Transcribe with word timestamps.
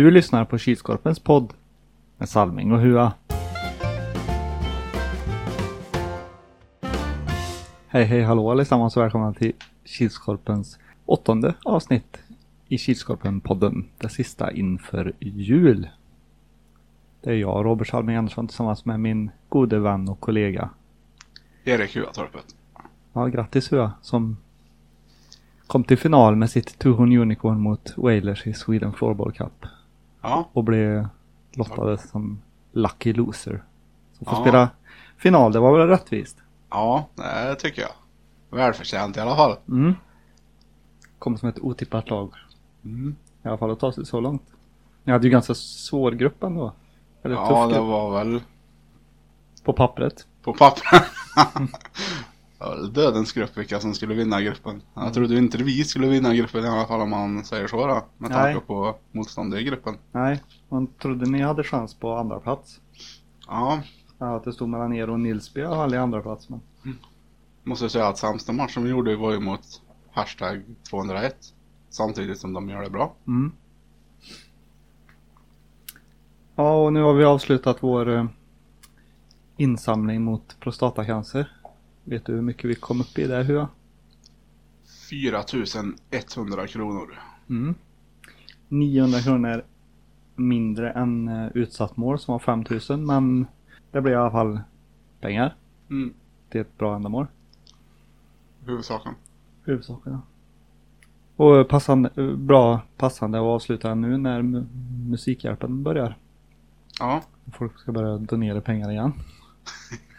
Du 0.00 0.10
lyssnar 0.10 0.44
på 0.44 0.58
Kilskorpens 0.58 1.18
podd 1.18 1.52
med 2.18 2.28
Salming 2.28 2.72
och 2.72 2.80
Hua. 2.80 3.12
Hej 7.86 8.04
hej 8.04 8.22
hallå 8.22 8.50
allesammans 8.50 8.96
och 8.96 9.02
välkomna 9.02 9.34
till 9.34 9.52
Kilskorpens 9.84 10.78
åttonde 11.06 11.54
avsnitt 11.64 12.22
i 12.68 12.76
Kilskorpen-podden. 12.76 13.84
Det 13.98 14.08
sista 14.08 14.52
inför 14.52 15.12
jul. 15.20 15.88
Det 17.20 17.30
är 17.30 17.34
jag, 17.34 17.64
Robert 17.64 17.88
Salming 17.88 18.16
Andersson, 18.16 18.48
tillsammans 18.48 18.84
med 18.84 19.00
min 19.00 19.30
gode 19.48 19.78
vän 19.78 20.08
och 20.08 20.20
kollega. 20.20 20.70
Erik 21.64 21.96
Huatorpet. 21.96 22.56
Ja, 23.12 23.26
grattis 23.26 23.72
Hua 23.72 23.92
som 24.02 24.36
kom 25.66 25.84
till 25.84 25.98
final 25.98 26.36
med 26.36 26.50
sitt 26.50 26.78
Tuhon 26.78 27.16
Unicorn 27.16 27.60
mot 27.60 27.94
Wailers 27.96 28.46
i 28.46 28.54
Sweden 28.54 28.92
Floorball 28.92 29.32
Cup. 29.32 29.66
Ja, 30.20 30.48
och 30.52 30.64
blev 30.64 31.08
lottade 31.54 31.98
som 31.98 32.42
lucky 32.72 33.12
loser. 33.12 33.64
Så 34.18 34.24
får 34.24 34.34
Ja. 34.34 34.40
spela 34.40 34.68
final, 35.16 35.52
det 35.52 35.60
var 35.60 35.78
väl 35.78 35.88
rättvist? 35.88 36.36
ja, 36.70 37.06
det 37.16 37.54
tycker 37.54 37.82
jag. 37.82 37.90
Välförtjänt 38.58 39.16
i 39.16 39.20
alla 39.20 39.36
fall. 39.36 39.56
Mm. 39.68 39.94
Kom 41.18 41.38
som 41.38 41.48
ett 41.48 41.58
otippat 41.60 42.10
lag. 42.10 42.32
Mm. 42.84 43.16
I 43.44 43.48
alla 43.48 43.58
fall 43.58 43.70
att 43.70 43.80
ta 43.80 43.92
sig 43.92 44.06
så 44.06 44.20
långt. 44.20 44.42
Ni 45.04 45.12
hade 45.12 45.26
ju 45.26 45.30
ganska 45.30 45.54
svår 45.54 46.12
grupp 46.12 46.42
ändå. 46.42 46.72
Eller 47.22 47.34
Ja, 47.34 47.66
det 47.66 47.72
grupp 47.74 47.84
var 47.86 48.18
väl 48.24 48.40
på 49.64 49.72
pappret. 49.72 50.26
på 50.42 50.52
pappret. 50.54 51.02
dödens 52.92 53.32
grupp 53.32 53.58
vilka 53.58 53.80
som 53.80 53.94
skulle 53.94 54.14
vinna 54.14 54.42
gruppen. 54.42 54.82
Jag 54.94 55.14
trodde 55.14 55.38
inte 55.38 55.58
vi 55.58 55.84
skulle 55.84 56.06
vinna 56.06 56.34
gruppen 56.34 56.64
i 56.64 56.68
alla 56.68 56.86
fall 56.86 57.00
om 57.00 57.10
man 57.10 57.44
säger 57.44 57.66
så 57.66 57.86
då. 57.86 58.04
Med 58.18 58.30
tanke 58.30 58.52
Nej. 58.52 58.60
på 58.66 58.96
motståndet 59.12 59.60
i 59.60 59.64
gruppen. 59.64 59.94
Nej, 60.12 60.42
man 60.68 60.86
trodde 60.86 61.30
ni 61.30 61.42
hade 61.42 61.64
chans 61.64 61.94
på 61.94 62.16
andra 62.16 62.40
plats. 62.40 62.80
Ja, 63.46 63.80
Ja, 64.20 64.36
att 64.36 64.44
det 64.44 64.52
stod 64.52 64.68
mellan 64.68 64.92
er 64.92 65.10
och 65.10 65.20
Nilsby 65.20 65.60
i 65.60 65.64
alla 65.64 65.76
fall 65.76 65.94
i 65.94 65.96
andra 65.96 66.22
plats. 66.22 66.48
Men... 66.48 66.60
måste 67.64 67.88
säga 67.88 68.08
att 68.08 68.18
sämsta 68.18 68.52
matchen 68.52 68.84
vi 68.84 68.90
gjorde 68.90 69.16
var 69.16 69.32
ju 69.32 69.40
mot 69.40 69.82
hashtag 70.12 70.62
201. 70.90 71.36
Samtidigt 71.90 72.38
som 72.38 72.52
de 72.52 72.68
gör 72.68 72.82
det 72.82 72.90
bra. 72.90 73.14
Mm. 73.26 73.52
Ja, 76.54 76.84
och 76.84 76.92
nu 76.92 77.02
har 77.02 77.14
vi 77.14 77.24
avslutat 77.24 77.82
vår 77.82 78.08
eh, 78.16 78.24
insamling 79.56 80.22
mot 80.22 80.60
prostatacancer. 80.60 81.59
Vet 82.04 82.24
du 82.24 82.32
hur 82.34 82.42
mycket 82.42 82.70
vi 82.70 82.74
kom 82.74 83.00
upp 83.00 83.18
i 83.18 83.26
där 83.26 83.44
Hua? 83.44 83.68
4100 85.10 86.66
kronor. 86.66 87.18
Mm. 87.48 87.74
900 88.68 89.20
kronor 89.20 89.62
mindre 90.36 90.90
än 90.92 91.28
eh, 91.28 91.48
utsatt 91.54 91.96
mål 91.96 92.18
som 92.18 92.32
var 92.32 92.38
5000 92.38 93.06
men 93.06 93.46
det 93.90 94.00
blev 94.00 94.14
i 94.14 94.16
alla 94.16 94.30
fall 94.30 94.60
pengar 95.20 95.56
Mm. 95.90 96.14
till 96.50 96.60
ett 96.60 96.78
bra 96.78 96.96
ändamål. 96.96 97.26
Huvudsaken. 98.64 99.14
Huvudsaken 99.64 100.12
ja. 100.12 100.20
Och 101.44 101.68
passande, 101.68 102.10
eh, 102.16 102.34
bra 102.36 102.80
passande 102.96 103.38
att 103.38 103.42
avsluta 103.44 103.94
nu 103.94 104.18
när 104.18 104.42
mu- 104.42 104.66
Musikhjälpen 105.10 105.82
börjar. 105.82 106.16
Ja, 107.00 107.22
Folk 107.52 107.78
ska 107.78 107.92
börja 107.92 108.18
donera 108.18 108.60
pengar 108.60 108.90
igen. 108.90 109.12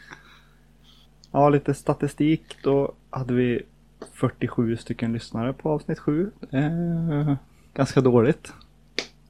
ja, 1.32 1.50
lite 1.50 1.74
statistik. 1.74 2.58
Då 2.64 2.92
hade 3.10 3.34
vi 3.34 3.62
47 4.14 4.78
stycken 4.78 5.14
lyssnare 5.14 5.54
på 5.54 5.70
avsnitt 5.70 6.00
7. 6.00 6.32
Eh, 6.52 7.34
ganska 7.73 8.02
dåligt. 8.02 8.54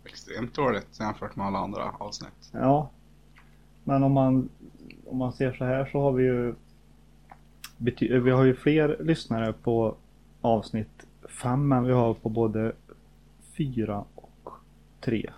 extremt 0.06 0.54
dåligt 0.54 1.00
jämfört 1.00 1.36
med 1.36 1.46
alla 1.48 1.60
andra 1.60 1.92
avsnitt. 1.98 2.50
Ja. 2.52 2.90
Men 3.84 4.04
om 4.04 4.12
man, 4.12 4.50
om 5.08 5.18
man 5.18 5.34
ser 5.34 5.54
så 5.54 5.66
här 5.66 5.86
så 5.92 6.02
har 6.02 6.12
vi 6.12 6.24
ju 6.24 6.56
bety- 7.78 8.20
vi 8.20 8.31
har 8.31 8.44
ju 8.44 8.56
fler 8.56 8.98
lyssnare 9.00 9.54
på 9.54 9.96
avsnitt 10.42 11.06
5 11.30 11.72
än 11.72 11.84
vi 11.84 11.92
har 11.94 12.14
på 12.14 12.30
både 12.30 12.72
4 13.54 14.04
och 14.16 14.50
3. 15.02 15.30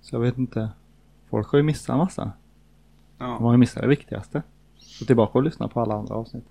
Så 0.00 0.14
jag 0.16 0.20
vet 0.20 0.38
inte. 0.38 0.70
Folk 1.30 1.48
har 1.48 1.56
ju 1.56 1.62
missat 1.62 1.88
en 1.94 1.98
massa. 1.98 2.22
De 3.18 3.24
Ja. 3.24 3.38
har 3.38 3.52
ju 3.52 3.58
missat 3.58 3.82
det 3.82 3.88
viktigaste. 3.88 4.42
Så 4.98 5.04
tillbaka 5.04 5.38
och 5.38 5.44
lyssna 5.44 5.68
på 5.68 5.80
alla 5.80 5.94
andra 5.94 6.14
avsnitt. 6.14 6.44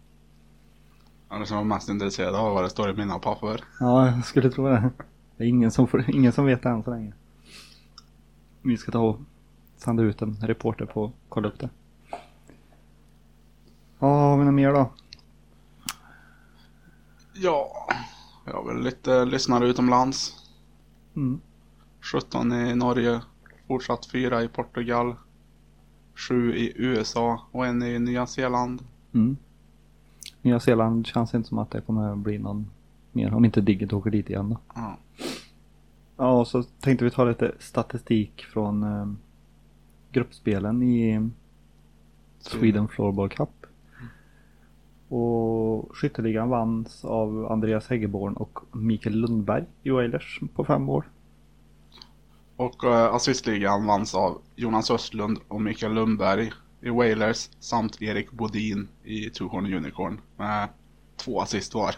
Alla 1.27 1.45
som 1.45 1.57
var 1.57 1.63
mest 1.63 1.89
intresserade 1.89 2.37
av 2.37 2.53
vad 2.53 2.63
det 2.63 2.69
står 2.69 2.89
i 2.89 2.93
mina 2.93 3.19
papper. 3.19 3.63
Ja, 3.79 4.07
jag 4.07 4.25
skulle 4.25 4.49
tro 4.49 4.67
det. 4.67 4.91
Det 5.37 5.43
är 5.43 5.47
ingen 5.47 5.71
som, 5.71 5.87
får, 5.87 6.09
ingen 6.09 6.31
som 6.31 6.45
vet 6.45 6.63
det 6.63 6.69
än 6.69 6.83
så 6.83 6.91
länge. 6.91 7.13
Vi 8.61 8.77
ska 8.77 8.91
ta 8.91 8.99
och 8.99 9.19
sända 9.77 10.03
ut 10.03 10.21
en 10.21 10.35
reporter 10.35 10.85
på 10.85 11.05
att 11.05 11.11
kolla 11.29 11.47
upp 11.47 11.59
det. 11.59 11.69
Ja, 13.99 14.07
har 14.07 14.37
vi 14.37 14.45
något 14.45 14.53
mer 14.53 14.73
då? 14.73 14.91
Ja, 17.33 17.87
jag 18.45 18.53
har 18.53 18.73
väl 18.73 18.83
lite 18.83 19.25
lyssnare 19.25 19.67
utomlands. 19.67 20.33
Mm. 21.15 21.41
17 22.13 22.51
i 22.53 22.75
Norge, 22.75 23.21
fortsatt 23.67 24.05
4 24.05 24.43
i 24.43 24.47
Portugal, 24.47 25.15
7 26.15 26.55
i 26.55 26.73
USA 26.75 27.41
och 27.51 27.65
en 27.65 27.83
i 27.83 27.99
Nya 27.99 28.25
Zeeland. 28.27 28.83
Mm. 29.13 29.37
Nya 30.41 30.59
Zeeland 30.59 31.07
känns 31.07 31.33
inte 31.33 31.49
som 31.49 31.57
att 31.57 31.71
det 31.71 31.81
kommer 31.81 32.15
bli 32.15 32.37
någon 32.37 32.67
mer. 33.11 33.33
Om 33.33 33.45
inte 33.45 33.61
Digit 33.61 33.93
åker 33.93 34.11
dit 34.11 34.29
igen 34.29 34.49
då. 34.49 34.57
Ja. 34.75 34.97
Ja, 36.17 36.39
och 36.39 36.47
så 36.47 36.63
tänkte 36.63 37.05
vi 37.05 37.11
ta 37.11 37.25
lite 37.25 37.51
statistik 37.59 38.45
från 38.45 38.83
eh, 38.83 39.07
gruppspelen 40.11 40.83
i 40.83 41.29
Sweden 42.39 42.87
Floorball 42.87 43.29
Cup. 43.29 43.49
Och 45.07 45.97
skytteligan 45.97 46.49
vanns 46.49 47.05
av 47.05 47.51
Andreas 47.51 47.87
Häggeborn 47.87 48.33
och 48.33 48.59
Mikael 48.71 49.15
Lundberg 49.15 49.65
i 49.83 49.91
Oilers 49.91 50.39
på 50.55 50.65
fem 50.65 50.89
år. 50.89 51.05
Och 52.57 52.83
uh, 52.83 52.91
assistligan 52.91 53.85
vanns 53.85 54.15
av 54.15 54.41
Jonas 54.55 54.91
Östlund 54.91 55.39
och 55.47 55.61
Mikael 55.61 55.93
Lundberg 55.93 56.51
i 56.81 56.89
Wailers 56.89 57.49
samt 57.59 58.01
Erik 58.01 58.31
Bodin 58.31 58.87
i 59.03 59.29
Tuhorn 59.29 59.73
Unicorn 59.73 60.21
med 60.37 60.69
två 61.17 61.41
assist 61.41 61.73
var. 61.73 61.95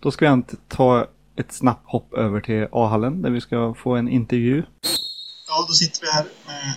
Då 0.00 0.10
ska 0.10 0.26
vi 0.26 0.32
inte 0.32 0.56
ta 0.68 1.06
ett 1.36 1.52
snabbt 1.52 1.90
hopp 1.90 2.14
över 2.14 2.40
till 2.40 2.66
A-hallen 2.72 3.22
där 3.22 3.30
vi 3.30 3.40
ska 3.40 3.74
få 3.74 3.96
en 3.96 4.08
intervju. 4.08 4.62
Ja, 5.46 5.64
då 5.68 5.74
sitter 5.74 6.00
vi 6.00 6.12
här 6.12 6.26
med 6.46 6.74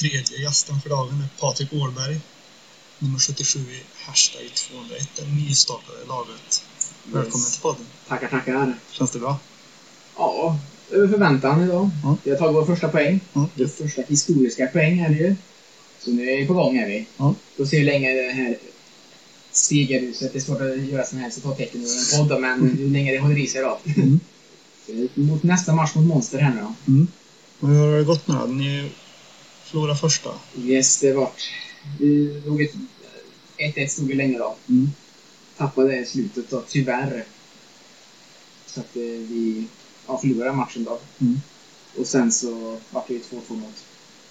tredje 0.00 0.42
gästen 0.42 0.80
för 0.80 0.88
dagen, 0.90 1.18
med 1.18 1.28
Patrik 1.40 1.72
Årberg. 1.72 2.20
Nummer 2.98 3.18
77 3.18 3.58
i 3.60 3.82
Hashtag 4.06 4.54
201, 4.54 5.08
det 5.16 5.26
nystartade 5.26 6.04
laget. 6.08 6.64
Välkommen 7.04 7.46
till 7.52 7.62
podden. 7.62 7.86
Tackar, 8.08 8.28
tackar. 8.28 8.74
Känns 8.90 9.10
det 9.10 9.18
bra? 9.18 9.38
Ja, 10.16 10.58
över 10.90 11.08
förväntan 11.08 11.64
idag. 11.64 11.90
Ja. 12.02 12.16
Vi 12.24 12.30
har 12.30 12.38
tagit 12.38 12.56
vår 12.56 12.64
första 12.64 12.88
poäng. 12.88 13.20
Ja. 13.32 13.48
Vår 13.54 13.66
första 13.66 14.02
historiska 14.02 14.66
poäng 14.66 14.98
är 14.98 15.08
det 15.08 15.14
ju. 15.14 15.36
Så 15.98 16.10
nu 16.10 16.30
är 16.30 16.36
vi 16.36 16.46
på 16.46 16.54
gång 16.54 16.76
är 16.76 16.88
vi. 16.88 17.06
Ja. 17.16 17.34
Får 17.56 17.64
se 17.64 17.78
hur 17.78 17.84
länge 17.84 18.12
det 18.12 18.32
här 18.32 18.56
segerhuset, 19.50 20.32
det 20.32 20.38
är 20.38 20.40
svårt 20.40 20.60
att 20.60 20.78
göra 20.78 21.04
sådana 21.04 21.24
här 21.24 21.30
citattecken 21.30 21.80
i 21.80 21.84
en 21.84 22.18
podd 22.18 22.28
då, 22.28 22.38
men 22.38 22.76
hur 22.78 22.88
länge 22.88 23.12
det 23.12 23.18
håller 23.18 23.38
i 23.38 23.46
sig 23.46 23.62
då. 23.62 23.78
Mm. 23.96 24.20
Mot 25.14 25.42
nästa 25.42 25.74
match 25.74 25.94
mot 25.94 26.06
Monster 26.06 26.38
här 26.38 26.54
nu 26.54 26.60
då. 26.60 27.06
Och 27.60 27.68
hur 27.68 27.78
har 27.78 27.98
det 27.98 28.04
gått 28.04 28.28
nu 28.28 28.34
då? 28.34 28.46
Ni 28.46 28.90
förlorade 29.64 29.98
första. 29.98 30.30
Yes, 30.64 31.00
det 31.00 31.12
vart... 31.12 31.40
Vi 32.00 32.42
låg 32.46 32.62
ett... 32.62 32.74
1-1 33.58 33.86
stod 33.86 34.08
vi 34.08 34.14
länge 34.14 34.38
då. 34.38 34.56
Mm. 34.68 34.90
Tappade 35.56 35.98
i 35.98 36.06
slutet 36.06 36.50
då, 36.50 36.62
tyvärr. 36.68 37.24
Så 38.66 38.80
att 38.80 38.96
eh, 38.96 39.02
vi 39.02 39.64
ja, 40.06 40.18
förlorade 40.18 40.52
matchen 40.52 40.84
då. 40.84 40.98
Mm. 41.20 41.40
Och 41.98 42.06
sen 42.06 42.32
så 42.32 42.78
vart 42.90 43.08
det 43.08 43.14
ju 43.14 43.20
2-2 43.20 43.32
mot 43.48 43.84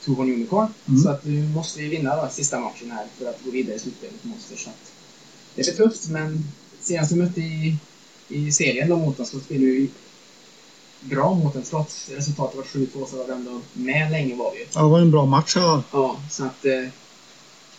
Tuhorn 0.05 0.33
Unicorn. 0.33 0.67
Mm. 0.87 1.01
Så 1.03 1.09
att 1.09 1.25
nu 1.25 1.47
måste 1.47 1.79
vi 1.79 1.87
vinna 1.87 2.15
då, 2.15 2.29
sista 2.31 2.59
matchen 2.59 2.91
här 2.91 3.05
för 3.17 3.25
att 3.29 3.43
gå 3.45 3.51
vidare 3.51 3.75
i 3.75 3.79
slutspelet 3.79 4.23
mot 4.23 4.33
Monster. 4.33 4.55
Så 4.57 4.69
att 4.69 4.91
det 5.55 5.61
blir 5.63 5.73
tufft, 5.87 6.09
men 6.09 6.43
senast 6.81 7.11
vi 7.11 7.15
mötte 7.15 7.41
i, 7.41 7.77
i 8.27 8.51
serien 8.51 8.89
då 8.89 8.97
mot 8.97 9.19
oss 9.19 9.29
så 9.29 9.39
spelade 9.39 9.65
vi 9.65 9.89
bra 10.99 11.33
mot 11.33 11.53
dem. 11.53 11.63
Trots 11.63 12.09
resultatet 12.09 12.57
var 12.57 12.63
7-2 12.63 13.09
så 13.09 13.17
var 13.17 13.25
vi 13.25 13.31
ändå 13.31 13.61
med 13.73 14.11
länge 14.11 14.35
var 14.35 14.51
vi 14.51 14.59
ju. 14.59 14.65
Ja, 14.73 14.81
det 14.81 14.89
var 14.89 14.99
en 14.99 15.11
bra 15.11 15.25
match 15.25 15.53
ja. 15.55 15.83
Ja, 15.91 16.19
så 16.31 16.43
att... 16.45 16.65
Eh, 16.65 16.87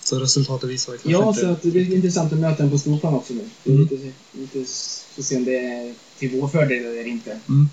Så 0.03 0.19
resultatet 0.19 0.71
visar 0.71 0.93
väl 0.93 1.01
kanske 1.01 1.21
Ja, 1.21 1.29
inte... 1.29 1.41
så 1.41 1.47
att 1.47 1.63
det 1.63 1.71
blir 1.71 1.95
intressant 1.95 2.33
att 2.33 2.39
möta 2.39 2.63
den 2.63 2.71
på 2.71 2.79
storplan 2.79 3.15
också 3.15 3.35
nu. 3.35 3.49
Mm. 3.65 3.83
lite, 3.83 4.13
lite, 4.33 4.71
får 5.15 5.23
se 5.23 5.37
om 5.37 5.45
det 5.45 5.59
är 5.59 5.95
till 6.19 6.41
vår 6.41 6.49
fördel 6.49 6.85
eller 6.85 7.07
inte. 7.07 7.31
Mm. 7.49 7.69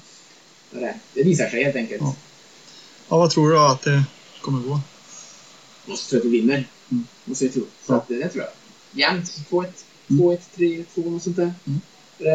Det, 0.74 0.80
där. 0.80 1.00
det 1.14 1.24
visar 1.24 1.50
sig 1.50 1.64
helt 1.64 1.76
enkelt. 1.76 2.02
Ja. 2.02 2.16
Ja, 3.10 3.18
vad 3.18 3.32
tror 3.32 3.50
du 3.52 3.60
att 3.60 3.82
det 3.82 4.04
kommer 4.42 4.60
gå? 4.68 4.80
Måste 5.86 6.10
tro 6.10 6.20
att 6.20 6.26
vi 6.26 6.30
vinner. 6.30 6.68
Mm. 6.92 7.08
Måste 7.26 7.46
jag 7.46 7.54
tro. 7.54 7.62
Så 7.86 7.94
Ja. 7.94 7.98
att, 7.98 8.08
det, 8.08 8.30
tror 8.30 8.44
jag. 8.44 8.52
Jämnt. 9.00 9.30
2-1, 9.50 9.66
Mm. 10.10 10.22
2-1, 10.26 10.40
3-2 10.56 11.16
och 11.16 11.22
sånt 11.22 11.36
där. 11.36 11.54
Mm. 11.68 11.80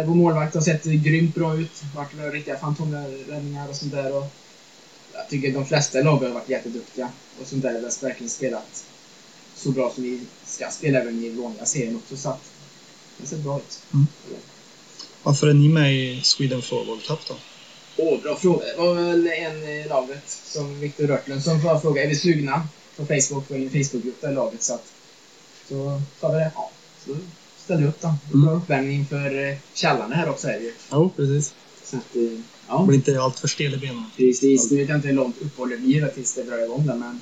Vår 0.07 0.15
målvakt 0.15 0.55
har 0.55 0.63
sett 0.63 0.85
grymt 0.85 1.35
bra 1.35 1.57
ut. 1.57 1.83
Vart 1.97 2.17
det 2.17 2.31
riktiga 2.31 2.59
fantomräddningar 2.59 3.69
och 3.69 3.77
sånt 3.77 3.93
där. 3.93 4.13
Och, 4.17 4.23
ja, 5.13 5.19
jag 5.19 5.29
tycker 5.29 5.53
de 5.53 5.67
flesta 5.67 5.99
lag 6.03 6.17
har 6.19 6.29
varit 6.29 6.49
jätteduktiga. 6.49 7.09
Och 7.41 7.47
sånt 7.47 7.63
där 7.63 7.73
har 7.73 8.03
verkligen 8.03 8.31
spelat 8.31 8.85
så 9.57 9.71
bra 9.71 9.93
som 9.95 10.03
vi 10.03 10.21
ska 10.47 10.71
spela 10.71 10.99
även 10.99 11.25
i 11.25 11.31
vanliga 11.31 11.65
serien 11.67 11.97
också. 11.97 12.17
Så 12.17 12.29
att 12.29 12.51
det 13.17 13.27
ser 13.27 13.37
bra 13.37 13.59
ut. 13.59 13.81
Varför 15.23 15.47
är 15.49 15.55
ni 15.55 15.69
med 15.69 15.95
i 15.97 16.21
Sweden 16.23 16.63
Floorball 16.63 17.01
Cup 17.01 17.19
då? 17.29 17.35
Åh, 17.99 18.23
bra 18.23 18.37
fråga. 18.37 18.67
Det 18.67 18.77
var 18.79 18.95
väl 18.95 19.27
en 19.27 19.63
i 19.65 19.89
laget, 19.89 20.29
som 20.45 20.81
Viktor 20.81 21.07
Rörtlund, 21.07 21.43
som 21.43 21.63
får 21.63 21.79
fråga 21.79 22.05
är 22.05 22.09
vi 22.09 22.15
sugna 22.17 22.69
på 22.97 23.07
Facebook, 23.07 23.49
på 23.49 23.55
en 23.55 23.71
Facebookgrupp 23.71 24.21
där 24.21 24.31
i 24.31 24.35
laget. 24.35 24.63
Så 24.63 24.75
att 24.75 24.87
så 25.69 26.03
sa 26.21 26.29
vi 26.33 26.39
det. 26.39 26.51
Ja, 26.55 26.71
så 27.07 27.17
ställde 27.65 27.83
vi 27.83 27.89
upp 27.89 28.01
då. 28.01 28.15
Det 28.33 28.47
var 28.47 28.55
uppvärmning 28.57 29.07
för 29.07 29.49
eh, 29.51 29.57
källaren 29.75 30.13
här 30.13 30.29
också 30.31 30.49
är 30.49 30.53
det 30.59 30.65
ju. 30.65 30.73
Jo, 30.93 31.11
precis. 31.17 31.55
Så 31.85 31.97
att, 31.97 32.17
eh, 32.17 32.41
ja. 32.69 32.85
Blir 32.87 32.97
inte 32.99 33.21
allt 33.21 33.39
för 33.39 33.49
stel 33.49 33.75
i 33.75 33.77
benen. 33.77 34.05
Precis. 34.17 34.71
Nu 34.71 34.77
vet 34.77 34.89
jag 34.89 34.99
inte 34.99 35.09
hur 35.09 35.15
långt 35.15 35.37
uppehåll 35.43 35.71
det 35.71 35.77
blir 35.77 36.07
tills 36.09 36.35
det 36.35 36.43
drar 36.43 36.65
igång 36.65 36.87
där, 36.87 36.95
men 36.95 37.21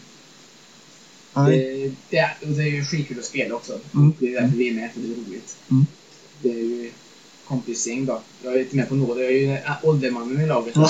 det, 1.46 1.92
det, 2.10 2.16
är- 2.18 2.36
och 2.42 2.48
det 2.48 2.62
är 2.62 2.66
ju 2.66 2.84
skitkul 2.84 3.18
att 3.18 3.24
spela 3.24 3.54
också. 3.54 3.78
Mm. 3.94 4.12
Det 4.18 4.26
är 4.34 4.40
därför 4.40 4.56
vi 4.56 4.68
är 4.68 4.74
med, 4.74 4.92
för 4.92 5.00
det 5.00 5.06
är 5.06 5.16
roligt. 5.16 5.56
Mm. 5.70 5.86
Det 6.42 6.50
är 6.50 6.54
ju 6.64 6.90
kompisgäng 7.48 8.06
då. 8.06 8.20
Jag 8.44 8.54
är 8.54 8.60
inte 8.60 8.76
med 8.76 8.88
på 8.88 8.94
något. 8.94 9.18
Jag 9.18 9.26
är 9.26 9.30
ju 9.30 9.58
åldermannen 9.82 10.40
i 10.40 10.46
laget. 10.46 10.74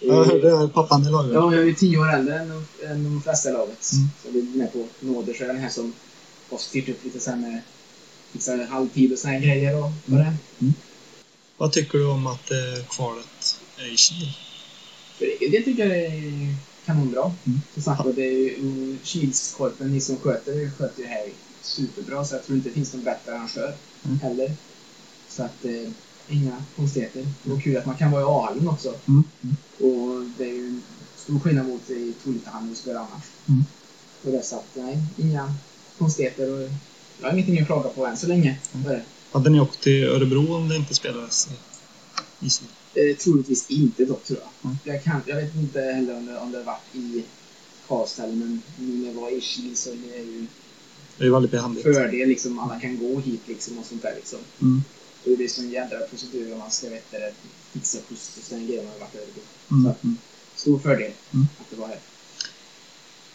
Ja. 0.00 0.24
Det 0.24 0.48
är 0.48 0.68
pappan 0.68 1.06
i 1.06 1.10
laget. 1.10 1.32
Ja, 1.34 1.52
jag 1.54 1.62
är 1.62 1.66
ju 1.66 1.74
tio 1.74 1.98
år 1.98 2.12
äldre 2.14 2.38
än, 2.38 2.48
de- 2.48 2.86
än 2.86 3.04
de 3.04 3.22
flesta 3.22 3.48
i 3.48 3.52
laget. 3.52 3.90
Mm. 3.92 4.08
Så 4.24 4.30
vi 4.30 4.38
är 4.38 4.58
med 4.58 4.72
på 4.72 4.86
nåder. 5.00 5.34
Så 5.34 5.44
är 5.44 5.48
den 5.48 5.56
här 5.58 5.68
som 5.68 5.92
har 6.50 6.58
styrt 6.58 6.88
upp 6.88 7.04
lite 7.04 7.20
sen 7.20 7.40
med 7.40 7.60
fixar 8.32 8.58
halvtid 8.66 9.12
och 9.12 9.18
såna 9.18 9.32
här 9.32 9.40
grejer 9.40 9.76
och 9.84 9.90
vad 10.06 10.20
det 10.20 10.24
är. 10.24 10.34
Vad 11.56 11.72
tycker 11.72 11.98
du 11.98 12.06
om 12.06 12.26
att 12.26 12.50
eh, 12.50 12.84
kvalet 12.96 13.56
är 13.78 13.92
i 13.92 13.96
Kil? 13.96 14.32
Egen 15.20 15.50
del 15.50 15.64
tycker 15.64 15.82
jag 15.86 15.90
det 15.90 16.06
är 16.06 16.54
kanonbra. 16.86 17.32
Mm. 17.46 17.60
Som 17.74 17.82
sagt 17.82 18.02
det 18.16 18.22
är 18.26 18.32
ju 18.32 18.96
Kilskorpen, 19.02 19.92
ni 19.92 20.00
som 20.00 20.16
sköter 20.16 20.52
det, 20.54 20.70
sköter 20.78 21.02
det 21.02 21.08
här 21.08 21.28
superbra. 21.62 22.24
Så 22.24 22.34
jag 22.34 22.44
tror 22.46 22.56
inte 22.56 22.68
det 22.68 22.74
finns 22.74 22.94
någon 22.94 23.04
bättre 23.04 23.32
arrangör 23.34 23.74
Mm. 24.04 24.18
heller. 24.20 24.52
Så 25.38 25.44
att, 25.44 25.64
eh, 25.64 25.90
inga 26.28 26.62
konstigheter. 26.76 27.26
Det 27.42 27.50
var 27.50 27.60
kul 27.60 27.76
att 27.76 27.86
man 27.86 27.96
kan 27.96 28.10
vara 28.10 28.22
i 28.22 28.24
A-hallen 28.24 28.68
också. 28.68 28.94
Mm. 29.08 29.24
Mm. 29.42 29.56
Och 29.78 30.24
det 30.38 30.44
är 30.44 30.54
ju 30.54 30.80
stor 31.16 31.38
skillnad 31.40 31.66
mot 31.66 31.90
i 31.90 32.14
Tolitahallen 32.24 32.70
och 32.70 32.76
spela 32.76 32.98
annars. 33.00 33.24
Mm. 33.48 33.64
Och 34.24 34.32
det 34.32 34.42
så 34.44 34.56
att, 34.56 34.66
nej, 34.74 34.98
inga 35.16 35.54
konstigheter. 35.98 36.52
Och 36.52 36.70
jag 37.20 37.26
har 37.28 37.32
ingenting 37.32 37.60
att 37.60 37.66
klaga 37.66 37.88
på 37.88 38.06
än 38.06 38.16
så 38.16 38.26
länge. 38.26 38.58
Mm. 38.74 38.86
Det? 38.86 39.02
Hade 39.32 39.50
ni 39.50 39.60
åkt 39.60 39.80
till 39.80 40.04
Örebro 40.04 40.54
om 40.54 40.68
det 40.68 40.76
inte 40.76 40.94
spelades 40.94 41.48
i, 42.40 42.50
Kil? 42.50 42.68
Eh, 42.94 43.16
troligtvis 43.16 43.70
inte 43.70 44.04
dock 44.04 44.24
tror 44.24 44.38
jag. 44.38 44.70
Mm. 44.70 44.78
Jag, 44.84 45.04
kan, 45.04 45.20
jag 45.26 45.36
vet 45.36 45.54
inte 45.56 45.80
heller 45.80 46.16
om 46.16 46.26
det, 46.26 46.38
om 46.38 46.52
det 46.52 46.62
varit 46.62 46.94
i 46.94 47.24
Karlstad 47.88 48.26
men 48.26 48.62
nu 48.78 48.96
när 48.96 49.06
jag 49.06 49.14
var 49.14 49.30
i 49.30 49.40
Kil 49.40 49.76
så 49.76 49.90
det 49.90 50.14
är 50.18 50.24
ju 50.24 50.46
Det 51.16 51.22
är 51.22 51.26
ju 51.26 51.32
väldigt 51.32 51.50
behändigt. 51.50 51.82
fördel 51.84 52.28
liksom. 52.28 52.58
Alla 52.58 52.80
kan 52.80 52.98
gå 52.98 53.20
hit 53.20 53.40
liksom 53.46 53.78
och 53.78 53.84
sånt 53.86 54.02
där 54.02 54.14
liksom. 54.16 54.38
Mm. 54.62 54.82
Det 55.24 55.44
är 55.44 55.48
sån 55.48 55.70
jädra 55.70 55.98
procedur 56.00 56.52
om 56.52 56.58
man 56.58 56.70
ska 56.70 56.88
veta 56.88 57.18
det, 57.18 57.34
fixa 57.72 57.98
skjuts 58.08 58.36
och 58.38 58.44
sådana 58.44 58.64
grejer 58.64 58.82
man 58.82 58.92
har 58.92 58.98
varit 58.98 59.14
över. 59.14 59.32
Mm. 59.70 59.84
Så, 60.56 60.60
stor 60.60 60.78
fördel 60.78 61.12
Mm. 61.34 61.46
att 61.60 61.70
det 61.70 61.76
var 61.76 61.88
här. 61.88 62.00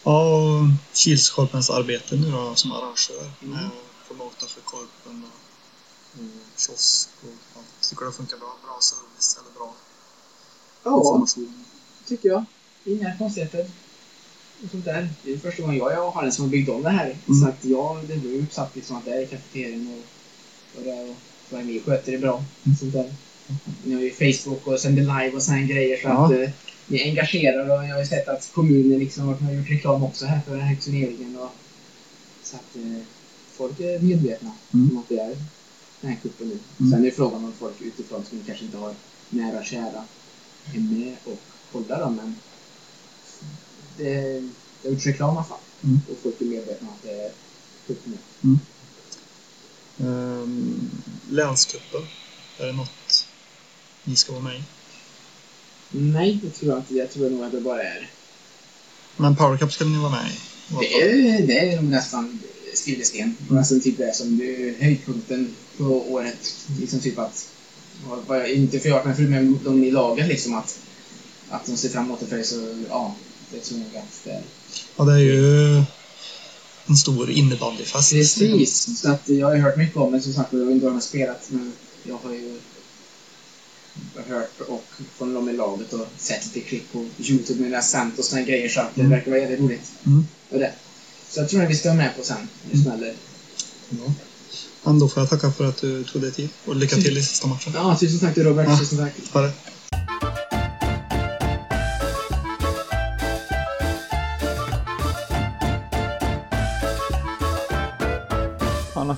Ja, 0.03 0.35
och 0.35 0.68
Kilskorpens 0.94 1.69
arbete 1.69 2.15
nu 2.15 2.31
då 2.31 2.56
som 2.56 2.71
arrangör 2.71 3.31
Mm. 3.41 3.53
med 3.53 3.69
promota 4.07 4.45
för 4.47 4.62
Korpen 4.62 5.24
och, 5.24 6.19
kiosk 6.57 7.09
och 7.24 7.30
ja, 7.56 7.62
tycker 7.81 8.06
det 8.06 8.12
funkar 8.12 8.38
bra? 8.38 8.56
Bra 8.63 8.80
service 8.81 9.38
eller 9.41 9.53
bra 9.59 9.74
Ja, 10.83 10.97
information? 10.97 11.65
tycker 12.07 12.30
jag. 12.30 12.45
Inga 12.85 13.18
konstigheter. 13.18 13.71
Och 14.63 14.69
sånt 14.71 14.85
där. 14.85 15.09
Det 15.24 15.33
är 15.33 15.38
första 15.38 15.62
gången 15.62 15.77
jag, 15.77 15.94
jag 15.94 16.12
har 16.12 16.24
en 16.24 16.31
som 16.31 16.44
har 16.45 16.50
byggt 16.50 16.69
om 16.69 16.83
det 16.83 16.89
här. 16.89 17.18
Mm. 17.27 17.41
Så 17.41 17.47
att 17.47 17.65
jag, 17.65 18.06
det 18.07 18.15
blir 18.18 18.41
uppsatt 18.44 18.75
liksom 18.75 18.95
att 18.95 19.06
det 19.06 19.12
är 19.24 19.25
kafeterian 19.27 19.88
och, 19.94 20.03
och, 20.80 20.83
det, 20.83 21.09
och 21.09 21.15
ni 21.51 21.80
sköter 21.80 22.12
det 22.12 22.18
bra. 22.18 22.44
Mm. 22.66 22.78
Sånt 22.78 22.94
där. 22.94 23.13
Ni 23.84 23.94
har 23.94 24.01
ju 24.01 24.12
Facebook 24.12 24.68
och 24.68 24.80
sänder 24.80 25.01
live 25.01 25.31
och 25.38 25.44
här 25.44 25.68
grejer 25.68 25.98
så 26.01 26.07
Ja. 26.07 26.25
att 26.25 26.31
eh, 26.31 26.50
ni 26.88 27.04
engagerar 27.04 27.69
och 27.69 27.86
jag 27.86 27.94
har 27.94 28.00
ju 28.00 28.06
sett 28.06 28.28
att 28.28 28.50
kommunen 28.54 29.00
liksom 29.00 29.28
har 29.28 29.54
gjort 29.54 29.69
reklam 29.69 30.04
också 30.04 30.25
här 30.25 30.42
för 30.48 30.51
den 30.51 30.62
här 30.66 30.75
turneringen. 30.75 31.38
Och, 31.40 31.50
så 32.44 32.56
att 32.56 32.75
eh, 32.75 33.01
folk 33.51 33.80
är 33.80 34.00
medvetna 34.00 34.51
Mm. 34.74 34.90
om 34.92 34.98
att 34.98 35.10
det 35.10 35.18
är 35.19 35.38
den 36.01 36.12
här 36.12 36.18
cupen 36.24 36.48
nu. 36.48 36.57
Mm. 36.80 36.92
Sen 36.92 37.06
är 37.06 37.12
frågan 37.12 37.45
om 37.45 37.54
folk 37.60 37.81
utifrån 37.81 38.24
som 38.30 38.44
kanske 38.45 38.66
inte 38.66 38.78
har 38.78 38.94
nära 39.30 39.60
och 39.60 39.66
kära 39.66 40.04
är 40.75 40.80
med 40.80 41.16
och 41.25 41.40
kollar 41.72 42.00
dem 42.00 42.16
men 42.16 42.36
det, 43.98 44.13
det 44.13 44.88
har 44.88 44.92
gjorts 44.92 45.06
reklam 45.06 45.34
i 45.34 45.38
alla 45.38 45.44
fall. 45.44 45.57
Mm. 45.84 46.00
Och 46.12 46.18
folk 46.24 46.42
är 46.42 46.45
medvetna 46.45 46.88
om 46.88 46.94
att 46.94 47.04
det 47.04 47.12
är 47.25 47.31
cupen 47.88 48.18
nu. 48.42 48.57
Um, 49.98 50.92
Länscupen, 51.30 52.01
är 52.60 52.66
det 52.66 52.74
något 52.74 53.28
ni 54.04 54.16
ska 54.16 54.31
vara 54.31 54.44
med 54.44 54.56
i? 54.56 54.63
Nej, 55.92 56.40
det 56.44 56.50
tror 56.50 56.72
jag 56.72 56.80
inte. 56.80 56.94
Jag 56.94 57.12
tror 57.12 57.30
nog 57.30 57.44
att 57.44 57.51
det 57.51 57.62
bara 57.62 57.84
är 57.84 58.10
Men 59.18 59.36
Power 59.36 59.57
Cup 59.57 59.74
ska 59.74 59.86
ni 59.86 59.98
vara 59.98 60.12
med 60.12 60.31
i? 60.31 60.36
Det 60.80 61.01
är, 61.01 61.48
det 61.48 61.60
är 61.60 61.75
nog 61.75 61.86
nästan 61.86 62.40
skrivet 62.74 63.01
i 63.01 63.06
sten. 63.06 63.36
Nästan 63.50 63.81
typ 63.81 63.98
det 63.98 64.16
som 64.16 64.42
är 64.42 64.81
höjdpunkten 64.84 65.56
på 65.78 66.12
året. 66.13 66.56
Liksom 66.80 67.00
typ 67.00 67.19
att, 67.19 67.48
jag, 68.28 68.51
inte 68.51 68.80
för 68.80 68.90
jag 68.90 69.19
men 69.19 69.60
de 69.63 69.84
i 69.84 69.92
laget 69.92 70.28
liksom 70.28 70.56
att, 70.56 70.80
att 71.50 71.66
de 71.66 71.78
ser 71.78 71.90
fram 71.90 72.06
emot 72.06 72.19
det 72.19 72.25
för 72.25 72.38
det 72.38 72.44
så, 72.44 72.84
ja, 72.90 73.16
det 73.51 73.60
tror 73.60 73.80
jag 73.80 73.88
nog 73.88 73.98
att 73.98 74.24
det 74.24 74.31
är. 74.31 74.44
Ja, 74.98 75.04
det 75.04 75.13
är 75.13 75.18
ju 75.18 75.84
en 76.88 76.97
stor 76.97 77.30
innebandyfest. 77.30 78.12
Precis, 78.12 79.00
så 79.01 79.12
att 79.12 79.30
jag 79.30 79.47
har 79.47 79.56
ju 79.56 79.62
hört 79.62 79.77
mycket 79.77 79.97
om 79.97 80.12
det 80.12 80.21
som 80.21 80.33
sagt, 80.33 80.53
och 80.53 80.59
jag 80.59 80.65
har 80.65 80.71
inte 80.71 80.85
varit 80.85 80.94
med 80.94 80.97
och 80.97 81.03
spelat, 81.03 81.47
men 81.50 81.74
jag 82.03 82.18
har 82.24 82.33
ju 82.33 82.59
hört 84.30 84.62
och 84.68 84.85
från 85.18 85.33
dem 85.33 85.50
i 85.50 85.53
laget 85.53 85.94
och 85.94 86.07
sett 86.18 86.45
lite 86.45 86.59
klipp 86.59 86.91
på 86.91 87.06
Youtube 87.18 87.62
när 87.62 87.69
jag 87.69 87.77
har 87.77 87.83
sänt 87.83 88.19
och 88.19 88.25
såna 88.25 88.41
grejer 88.41 88.69
så 88.69 88.80
att 88.81 88.95
det 88.95 89.01
Mm. 89.01 89.12
verkar 89.12 89.31
vara 89.31 89.41
jävligt 89.41 89.59
roligt. 89.59 89.91
Mm. 90.06 90.27
Och 90.50 90.59
det. 90.59 90.71
Så 91.30 91.39
jag 91.39 91.50
tror 91.50 91.63
att 91.63 91.69
vi 91.69 91.75
ska 91.75 91.89
vara 91.89 91.97
med 91.97 92.18
på 92.18 92.24
sen, 92.24 92.47
det 92.71 92.77
smäller. 92.77 93.13
Ja. 93.89 94.13
Men 94.83 95.00
då 95.00 95.09
får 95.09 95.21
jag 95.24 95.30
tacka 95.30 95.51
för 95.51 95.69
att 95.69 95.81
du 95.81 96.03
tog 96.03 96.21
dig 96.21 96.31
tid 96.31 96.50
och 96.65 96.75
lycka 96.75 96.95
till 96.95 97.18
i 97.18 97.24
sista 97.24 97.47
matchen. 97.47 97.74
Ja, 97.75 97.97
tusen 98.00 98.19
tack 98.19 98.33
till 98.33 98.44
Robert. 98.44 98.68
Ja. 98.69 98.80
Tusen 98.80 98.97
tack. 98.97 99.13
Ha 99.33 99.41
det. 99.41 99.51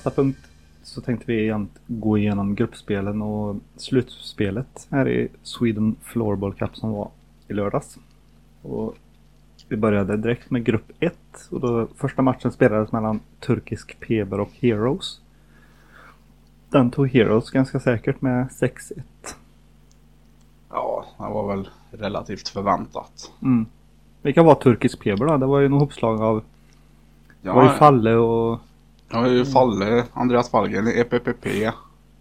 Nästa 0.06 0.22
punkt 0.22 0.40
så 0.84 1.02
tänkte 1.02 1.32
vi 1.32 1.66
gå 1.88 2.18
igenom 2.18 2.56
gruppspelen 2.56 3.22
och 3.22 3.56
slutspelet 3.76 4.88
här 4.92 5.10
i 5.10 5.28
Sweden 5.44 5.96
Floorball 6.02 6.54
Cup 6.54 6.76
som 6.76 6.92
var 6.92 7.10
i 7.48 7.54
lördags. 7.54 7.98
Och 8.62 8.96
vi 9.70 9.78
började 9.78 10.18
direkt 10.18 10.52
med 10.52 10.64
grupp 10.64 10.92
1 11.00 11.14
och 11.52 11.60
då 11.60 11.88
första 11.96 12.22
matchen 12.22 12.52
spelades 12.52 12.92
mellan 12.92 13.20
turkisk 13.40 14.00
Peber 14.00 14.40
och 14.40 14.52
Heroes. 14.60 15.22
Den 16.70 16.92
tog 16.92 17.10
Heroes 17.10 17.52
ganska 17.52 17.80
säkert 17.80 18.22
med 18.22 18.48
6-1. 18.48 19.02
Ja, 20.70 21.06
det 21.18 21.24
var 21.24 21.48
väl 21.56 21.70
relativt 21.92 22.48
förväntat. 22.48 23.32
Mm. 23.42 23.66
Vilka 24.22 24.44
var 24.44 24.56
turkisk 24.56 25.00
Peber 25.00 25.26
då? 25.26 25.38
Det 25.38 25.46
var 25.46 25.60
ju 25.60 25.70
något 25.70 25.82
hopslag 25.82 26.22
av 26.22 26.44
det 27.42 27.52
var 27.52 27.64
ju 27.64 27.70
Ja, 27.70 27.76
Falle 27.76 28.16
och 28.16 28.60
jag 29.10 29.18
har 29.18 29.28
ju 29.28 29.46
Falle, 29.46 30.04
Andreas 30.14 30.50
Fallgren 30.50 30.88
i 30.88 31.00
EPPP 31.00 31.72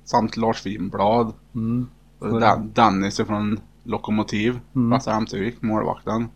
samt 0.04 0.36
Lars 0.36 0.66
Winblad. 0.66 1.32
mm, 1.54 1.86
Och 2.18 2.40
Dan- 2.40 2.70
Dennis 2.74 3.16
från 3.16 3.60
Lokomotiv, 3.84 4.60
Mm. 4.74 4.90
Lasse 4.90 5.12
Ämtervik, 5.12 5.62
målvakten. 5.62 6.28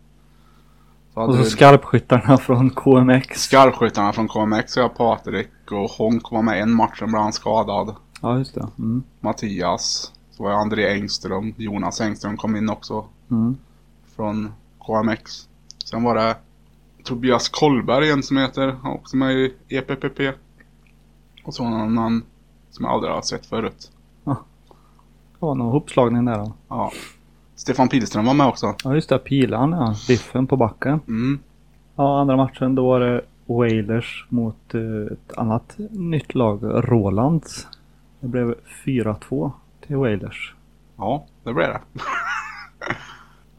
Så 1.13 1.21
och 1.21 1.33
så 1.33 1.37
vi 1.39 1.49
skarpskyttarna 1.49 2.37
från 2.37 2.69
KMX. 2.69 3.41
skarpskyttarna 3.43 4.13
från 4.13 4.27
KMX, 4.27 4.77
jag 4.77 4.95
Patrik 4.97 5.49
och 5.71 5.89
Honk 5.89 6.31
var 6.31 6.41
med 6.41 6.61
en 6.61 6.73
match, 6.73 6.99
sen 6.99 7.07
blev 7.11 7.21
han 7.21 7.33
skadad. 7.33 7.95
Ja, 8.21 8.37
just 8.37 8.55
det. 8.55 8.67
Mm. 8.79 9.03
Mattias, 9.19 10.13
så 10.31 10.43
var 10.43 10.49
det 10.51 10.57
André 10.57 10.93
Engström, 10.93 11.53
Jonas 11.57 12.01
Engström 12.01 12.37
kom 12.37 12.55
in 12.55 12.69
också 12.69 13.05
Mm. 13.31 13.57
från 14.15 14.51
KMX. 14.79 15.47
Sen 15.85 16.03
var 16.03 16.15
det 16.15 16.35
Tobias 17.03 17.49
Kollberg, 17.49 18.09
en 18.09 18.23
som 18.23 18.37
heter, 18.37 18.75
han 18.83 18.91
också 18.91 19.17
med 19.17 19.35
i 19.35 19.53
EPPP. 19.69 20.19
Och 21.43 21.53
så 21.53 21.63
någon 21.63 21.81
annan 21.81 22.23
som 22.69 22.85
jag 22.85 22.93
aldrig 22.93 23.13
har 23.13 23.21
sett 23.21 23.45
förut. 23.45 23.91
Det 25.39 25.45
var 25.45 25.55
någon 25.55 25.71
hopslagning 25.71 26.25
där 26.25 26.37
då. 26.37 26.53
Ja. 26.67 26.91
Stefan 27.55 27.89
Pilström 27.89 28.25
var 28.25 28.33
med 28.33 28.47
också. 28.47 28.75
Ja 28.83 28.95
just 28.95 29.09
det, 29.09 29.19
Pilan 29.19 29.71
ja. 29.71 29.95
Biffen 30.07 30.47
på 30.47 30.55
backen. 30.55 30.99
Mm. 31.07 31.39
Ja, 31.95 32.19
andra 32.21 32.37
matchen 32.37 32.75
då 32.75 32.87
var 32.87 32.99
det 32.99 33.21
Wailers 33.45 34.25
mot 34.29 34.73
eh, 34.73 35.13
ett 35.13 35.37
annat 35.37 35.75
nytt 35.89 36.35
lag, 36.35 36.59
Rolands. 36.63 37.67
Det 38.19 38.27
blev 38.27 38.55
4-2 38.85 39.51
till 39.87 39.95
Wailers. 39.95 40.55
Ja, 40.97 41.25
det 41.43 41.53
blev 41.53 41.67
det. 41.67 41.81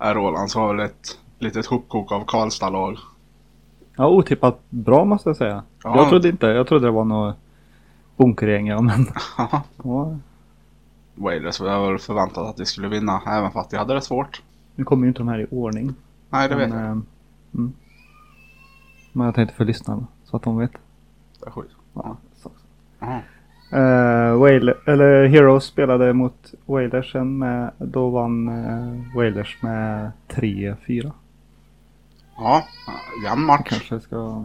Äh, 0.02 0.14
Roland 0.14 0.50
så 0.50 0.60
var 0.60 0.74
väl 0.74 0.86
ett 0.86 1.18
litet 1.38 1.66
hopkok 1.66 2.12
av 2.12 2.24
Karlstad-lag. 2.24 2.98
Ja, 4.00 4.08
otippat 4.08 4.60
bra 4.70 5.04
måste 5.04 5.28
jag 5.28 5.36
säga. 5.36 5.62
Ja. 5.84 5.96
Jag 5.96 6.08
trodde 6.08 6.28
inte, 6.28 6.46
jag 6.46 6.66
trodde 6.66 6.86
det 6.86 6.90
var 6.90 7.04
något 7.04 7.36
bunkergäng 8.16 8.66
ja, 8.66 8.80
men 8.80 9.06
ja, 9.84 10.16
Wailers 11.14 11.60
var 11.60 11.90
väl 11.90 11.98
förväntat 11.98 12.38
att 12.48 12.56
de 12.56 12.66
skulle 12.66 12.88
vinna 12.88 13.22
även 13.26 13.50
fast 13.50 13.70
de 13.70 13.76
hade 13.76 13.94
det 13.94 14.00
svårt. 14.00 14.42
nu 14.74 14.84
kommer 14.84 15.04
ju 15.04 15.08
inte 15.08 15.20
de 15.20 15.28
här 15.28 15.40
i 15.40 15.46
ordning. 15.50 15.94
Nej, 16.30 16.48
det 16.48 16.54
vet 16.54 16.68
men, 16.68 16.78
jag. 16.78 16.86
eh, 16.86 16.98
mm. 17.54 17.72
Men 19.12 19.26
jag 19.26 19.34
tänkte 19.34 19.56
för 19.56 19.64
lyssnarna 19.64 20.06
så 20.24 20.36
att 20.36 20.42
de 20.42 20.58
vet. 20.58 20.72
Det 21.40 21.46
är 21.46 21.50
skit. 21.50 21.70
Ja. 21.94 22.16
Jaha. 22.98 23.20
Uh, 23.72 24.40
Whale, 24.40 24.74
eller 24.86 25.26
Heroes 25.26 25.64
spelade 25.64 26.12
mot 26.12 26.54
Wailers 26.66 27.12
sen 27.12 27.38
med, 27.38 27.70
då 27.78 28.10
vann 28.10 28.48
uh, 28.48 29.16
Wailers 29.16 29.62
med 29.62 30.12
3-4. 30.28 31.12
Ja, 32.40 32.64
jämn 33.24 33.24
Jag 33.24 33.38
match. 33.38 33.68
kanske 33.68 34.00
ska 34.00 34.44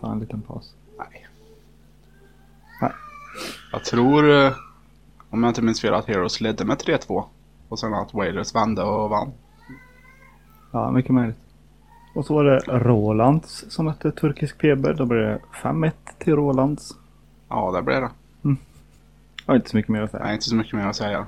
ta 0.00 0.12
en 0.12 0.20
liten 0.20 0.42
paus. 0.42 0.74
Nej. 0.98 1.26
Nej. 2.80 2.92
Jag 3.72 3.84
tror, 3.84 4.30
eh, 4.30 4.52
om 5.30 5.42
jag 5.42 5.50
inte 5.50 5.62
minns 5.62 5.80
fel, 5.80 5.94
att 5.94 6.06
Heroes 6.06 6.40
ledde 6.40 6.64
med 6.64 6.78
3-2. 6.78 7.24
Och 7.68 7.78
sen 7.78 7.94
att 7.94 8.14
Wailers 8.14 8.54
vände 8.54 8.82
och 8.82 9.10
vann. 9.10 9.32
Ja, 10.70 10.90
mycket 10.90 11.10
möjligt. 11.10 11.38
Och 12.14 12.26
så 12.26 12.34
var 12.34 12.44
det 12.44 12.58
Rolands 12.66 13.64
som 13.68 13.86
hette 13.86 14.12
Turkisk 14.12 14.60
Feber. 14.60 14.94
Då 14.94 15.06
blev 15.06 15.20
det 15.20 15.40
5-1 15.62 15.92
till 16.18 16.36
Rolands. 16.36 16.92
Ja, 17.48 17.72
det 17.72 17.82
blev 17.82 18.00
det. 18.00 18.10
Jag 19.46 19.52
har 19.52 19.56
inte 19.56 19.70
så 19.70 19.76
mycket 19.76 19.88
mer 19.92 20.02
att 20.02 20.10
säga. 20.10 20.24
Nej, 20.24 20.32
inte 20.34 20.44
så 20.44 20.56
mycket 20.56 20.74
mer 20.74 20.86
att 20.86 20.96
säga. 20.96 21.26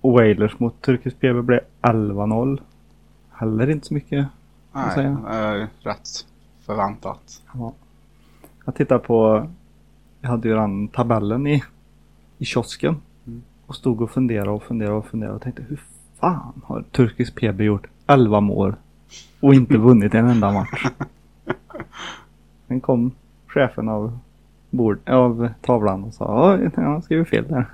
Och 0.00 0.12
Wailers 0.12 0.58
mot 0.58 0.82
Turkisk 0.82 1.20
Feber 1.20 1.42
blev 1.42 1.60
11-0. 1.82 2.60
Heller 3.30 3.70
inte 3.70 3.86
så 3.86 3.94
mycket. 3.94 4.28
Nej, 4.76 5.06
eh, 5.06 5.66
rätt 5.80 6.26
förväntat. 6.66 7.42
Ja. 7.52 7.72
Jag 8.64 8.74
tittar 8.74 8.98
på, 8.98 9.48
jag 10.20 10.28
hade 10.28 10.48
ju 10.48 10.54
den 10.54 10.88
tabellen 10.88 11.46
i, 11.46 11.62
i 12.38 12.44
kiosken. 12.44 12.96
Mm. 13.26 13.42
Och 13.66 13.74
stod 13.76 14.02
och 14.02 14.10
funderade 14.10 14.50
och 14.50 14.62
funderade 14.62 14.96
och 14.96 15.06
funderade 15.06 15.36
och 15.36 15.42
tänkte 15.42 15.62
hur 15.62 15.80
fan 16.20 16.62
har 16.64 16.82
Turkisk 16.82 17.34
PB 17.34 17.60
gjort 17.60 17.86
11 18.06 18.40
mål 18.40 18.74
och 19.40 19.54
inte 19.54 19.78
vunnit 19.78 20.14
en 20.14 20.28
enda 20.28 20.52
match? 20.52 20.86
Sen 22.68 22.80
kom 22.80 23.12
chefen 23.46 23.88
av, 23.88 24.18
bord, 24.70 25.08
av 25.08 25.48
tavlan 25.60 26.04
och 26.04 26.14
sa 26.14 26.58
ja, 26.58 26.70
jag 26.82 27.04
skrivit 27.04 27.28
fel 27.28 27.48
där. 27.48 27.66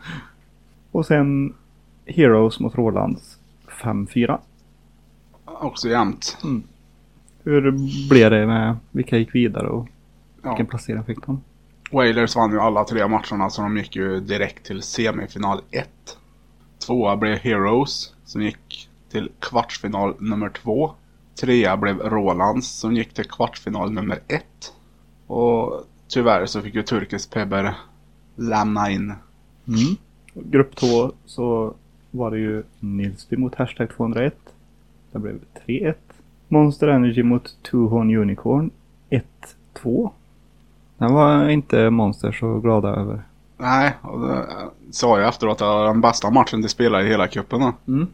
och 0.90 1.06
sen 1.06 1.54
Heroes 2.06 2.60
mot 2.60 2.74
Rolands 2.74 3.38
5-4. 3.68 4.38
Också 5.60 5.88
jämnt. 5.88 6.36
Hur 7.44 7.70
blev 8.08 8.30
det 8.30 8.46
med 8.46 8.76
vilka 8.90 9.16
gick 9.18 9.34
vidare 9.34 9.68
och 9.68 9.88
Ja. 10.42 10.48
vilken 10.50 10.66
placering 10.66 11.04
fick 11.04 11.26
de? 11.26 11.40
Wailers 11.92 12.36
vann 12.36 12.50
ju 12.52 12.60
alla 12.60 12.84
tre 12.84 13.08
matcherna 13.08 13.50
så 13.50 13.62
de 13.62 13.76
gick 13.76 13.96
ju 13.96 14.20
direkt 14.20 14.66
till 14.66 14.82
semifinal 14.82 15.60
1. 15.70 15.88
Tvåa 16.86 17.16
blev 17.16 17.38
Heroes 17.38 18.14
som 18.24 18.42
gick 18.42 18.88
till 19.10 19.30
kvartsfinal 19.40 20.14
nummer 20.18 20.48
2. 20.48 20.92
Trea 21.40 21.76
blev 21.76 21.98
Rolands 21.98 22.68
som 22.68 22.94
gick 22.96 23.14
till 23.14 23.24
kvartsfinal 23.24 23.92
nummer 23.92 24.18
1. 24.28 24.44
Och 25.26 25.84
tyvärr 26.08 26.46
så 26.46 26.62
fick 26.62 26.74
ju 26.74 26.82
Turkisk 26.82 27.30
Pebber 27.30 27.74
lämna 28.36 28.90
in. 28.90 29.12
Mm. 29.68 29.96
Grupp 30.34 30.76
2 30.76 31.12
så 31.26 31.74
var 32.10 32.30
det 32.30 32.38
ju 32.38 32.62
Nilsby 32.80 33.36
mot 33.36 33.54
Hashtag 33.54 33.90
201. 33.96 34.36
Det 35.14 35.20
blev 35.20 35.40
3-1. 35.66 35.94
Monster 36.48 36.88
Energy 36.88 37.22
mot 37.22 37.56
Two 37.62 37.76
Horn 37.88 38.16
Unicorn 38.16 38.70
1-2. 39.74 40.10
Den 40.98 41.14
var 41.14 41.48
inte 41.48 41.90
Monster 41.90 42.32
så 42.32 42.58
glada 42.60 42.88
över. 42.88 43.22
Nej, 43.56 43.92
och 44.02 44.20
det 44.20 44.46
sa 44.90 45.18
jag 45.20 45.28
efteråt 45.28 45.52
att 45.52 45.58
det 45.58 45.64
var 45.64 45.86
den 45.86 46.00
bästa 46.00 46.30
matchen 46.30 46.62
de 46.62 46.68
spelade 46.68 47.04
i 47.04 47.08
hela 47.08 47.26
cupen 47.26 47.60
då. 47.60 47.72
Mm. 47.92 48.06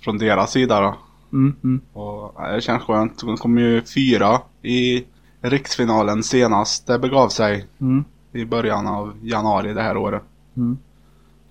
Från 0.00 0.18
deras 0.18 0.50
sida 0.50 0.80
då. 0.80 0.94
Mm, 1.32 1.56
mm. 1.64 1.80
Och 1.92 2.34
ja, 2.36 2.52
det 2.52 2.60
känns 2.60 2.82
skönt. 2.82 3.20
De 3.20 3.36
kom 3.36 3.58
ju 3.58 3.82
fyra 3.82 4.40
i 4.62 5.04
riksfinalen 5.40 6.22
senast 6.22 6.86
det 6.86 6.98
begav 6.98 7.28
sig 7.28 7.66
Mm. 7.80 8.04
i 8.32 8.44
början 8.44 8.86
av 8.86 9.12
januari 9.22 9.72
det 9.74 9.82
här 9.82 9.96
året. 9.96 10.22
Mm. 10.56 10.78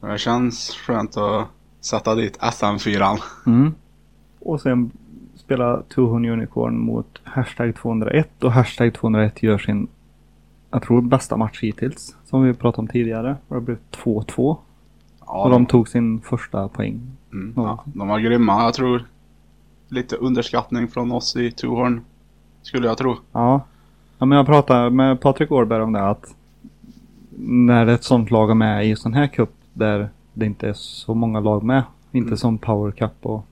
Det 0.02 0.18
känns 0.18 0.70
skönt 0.70 1.18
att 1.18 1.48
sätta 1.82 2.16
dit 2.16 2.38
SM4. 2.40 3.18
Mm. 3.46 3.74
Och 4.46 4.62
sen 4.62 4.92
spela 5.36 5.82
Two 5.82 6.02
Horn 6.02 6.26
Unicorn 6.26 6.80
mot 6.80 7.20
Hashtag 7.24 7.76
201 7.76 8.44
och 8.44 8.52
Hashtag 8.52 8.94
201 8.94 9.44
gör 9.44 9.58
sin, 9.58 9.88
jag 10.72 10.82
tror 10.82 11.02
bästa 11.02 11.38
match 11.38 11.60
hittills. 11.64 12.16
Som 12.26 12.44
vi 12.44 12.54
pratade 12.54 12.82
om 12.82 12.88
tidigare. 12.88 13.36
Och 13.48 13.56
det 13.56 13.62
blev 13.62 13.78
2-2. 13.92 14.58
Ja, 15.26 15.44
Och 15.44 15.50
de 15.50 15.66
tog 15.66 15.88
sin 15.88 16.22
första 16.22 16.68
poäng. 16.68 17.02
mm, 17.32 17.54
ja. 17.56 17.84
de 17.86 18.08
var 18.08 18.20
grymma. 18.20 18.64
Jag 18.64 18.74
tror 18.74 19.06
lite 19.88 20.16
underskattning 20.16 20.88
från 20.88 21.12
oss 21.12 21.36
i 21.36 21.52
Tuhorn. 21.52 22.02
Skulle 22.62 22.88
jag 22.88 22.98
tro. 22.98 23.16
Ja. 23.32 23.62
ja 24.18 24.26
men 24.26 24.38
jag 24.38 24.46
pratade 24.46 24.90
med 24.90 25.22
Patrik 25.22 25.52
Årberg 25.52 25.82
om 25.84 25.92
det 25.92 26.10
att 26.10 26.36
när 27.38 27.88
ett 27.88 28.04
sånt 28.04 28.32
lag 28.32 28.50
är 28.52 28.56
med 28.56 28.88
i 28.88 28.96
sån 28.96 29.14
här 29.14 29.28
cup 29.28 29.50
där 29.74 30.10
det 30.34 30.46
inte 30.46 30.70
är 30.70 30.74
så 30.74 31.14
många 31.14 31.40
lag 31.40 31.64
med. 31.64 31.84
Inte 32.12 32.28
Mm. 32.28 32.38
som 32.38 32.58
Power 32.58 32.92
Cup 32.92 33.12
och, 33.26 33.46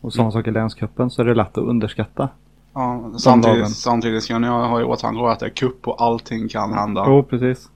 och 0.00 0.12
sådana 0.12 0.30
saker 0.30 0.50
i 0.50 0.54
länscupen 0.54 1.10
så 1.10 1.22
är 1.22 1.26
det 1.26 1.34
lätt 1.34 1.58
att 1.58 1.64
underskatta. 1.64 2.28
Ja, 2.74 3.12
samtidigt, 3.18 3.76
samtidigt 3.76 4.22
ska 4.22 4.38
ni 4.38 4.48
ha 4.48 4.66
ha 4.66 4.80
i 4.80 4.84
åtanke 4.84 5.28
att 5.28 5.40
det 5.40 5.46
är 5.46 5.50
cup 5.50 5.88
och 5.88 6.02
allting 6.02 6.48
kan 6.48 6.72
hända. 6.72 7.04
Jo, 7.06 7.22
precis. 7.22 7.70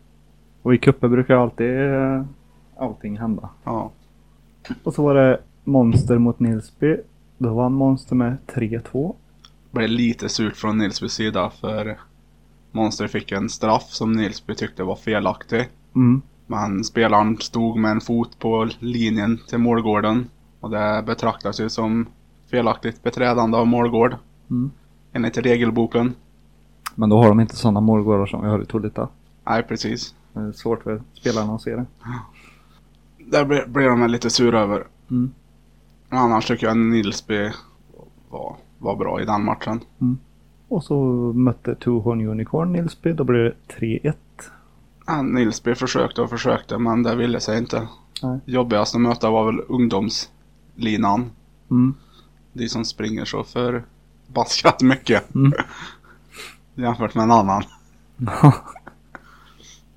Och 0.63 0.75
i 0.75 0.79
cuper 0.79 1.09
brukar 1.09 1.35
alltid 1.35 1.93
eh, 1.93 2.25
allting 2.79 3.19
hända. 3.19 3.49
Ja. 3.65 3.91
Och 4.85 4.95
så 4.95 5.03
var 5.03 5.15
det 5.15 5.41
Monster 5.65 6.19
mot 6.19 6.41
Nilsby. 6.41 6.97
Då 7.39 7.55
vann 7.55 7.73
Monster 7.73 8.15
med 8.17 8.37
3-2. 8.47 9.15
Det 9.71 9.79
blev 9.79 9.89
lite 9.89 10.29
surt 10.29 10.57
från 10.57 10.79
Nilsbys 10.79 11.13
sida 11.13 11.51
för 11.61 11.99
Monster 12.71 13.09
fick 13.09 13.33
en 13.33 13.49
straff 13.49 13.87
som 13.89 14.13
Nilsby 14.13 14.55
tyckte 14.55 14.83
var 14.83 14.97
felaktig. 14.97 15.69
Mm. 15.95 16.23
Men 16.47 16.85
spelaren 16.85 17.39
stod 17.39 17.79
med 17.79 17.91
en 17.91 18.01
fot 18.01 18.39
på 18.39 18.69
linjen 18.79 19.39
till 19.49 19.59
målgården. 19.59 20.29
Och 20.63 20.71
det 20.71 21.03
betraktas 21.07 21.61
ju 21.61 21.69
som 21.69 22.07
felaktigt 22.51 23.03
beträdande 23.03 23.57
av 23.57 23.67
målgård. 23.67 24.17
Mm. 24.51 24.71
Enligt 25.13 25.39
regelboken. 25.39 26.15
Men 26.95 27.09
då 27.09 27.23
har 27.23 27.29
de 27.29 27.41
inte 27.41 27.57
sådana 27.57 27.81
målgårdar 27.81 28.27
som 28.27 28.43
vi 28.43 28.49
har 28.49 28.63
i 28.63 28.67
Tolita. 28.67 29.09
Nej, 29.45 29.63
precis. 29.63 30.15
Det 30.33 30.41
är 30.41 30.53
svårt 30.53 30.83
för 30.83 31.03
spelarna 31.13 31.55
att 31.55 31.63
se 31.63 31.77
det. 31.77 31.87
Där 33.19 33.67
blev 33.67 33.91
de 33.91 34.07
lite 34.07 34.31
sura 34.31 34.61
över. 34.61 34.87
Mm. 35.11 35.31
Men 36.09 36.19
annars 36.19 36.47
tycker 36.47 36.67
jag 36.67 36.77
Nilsby 36.77 37.51
var, 38.31 38.57
var 38.79 38.97
bra 38.97 39.21
i 39.21 39.25
den 39.25 39.45
matchen. 39.45 39.81
Och 40.69 40.85
så 40.85 40.97
mötte 41.33 41.75
Two 41.75 41.91
Horn 41.91 42.29
Unicorn 42.29 42.73
Nilsby. 42.73 43.13
Då 43.13 43.25
blev 43.25 43.45
det 43.45 43.55
3-1. 43.81 44.15
Ja, 45.07 45.23
Nilsby 45.23 45.75
försökte 45.75 46.23
och 46.23 46.31
försökte 46.31 46.79
men 46.79 47.03
det 47.03 47.17
ville 47.17 47.41
sig 47.41 47.59
inte. 47.59 47.89
Nej. 48.23 48.39
Jobbigast 48.45 48.95
att 48.95 49.01
möta 49.01 49.31
var 49.31 49.45
väl 49.45 49.61
ungdomslinan. 50.77 51.31
Mm. 51.71 51.95
De 52.53 52.69
som 52.69 52.85
springer 52.85 53.25
så 53.25 53.45
förbaskat 53.45 54.83
mycket. 54.83 55.35
Mm. 55.35 55.53
Jämfört 56.75 57.15
med 57.15 57.23
en 57.23 57.31
annan. 57.31 57.63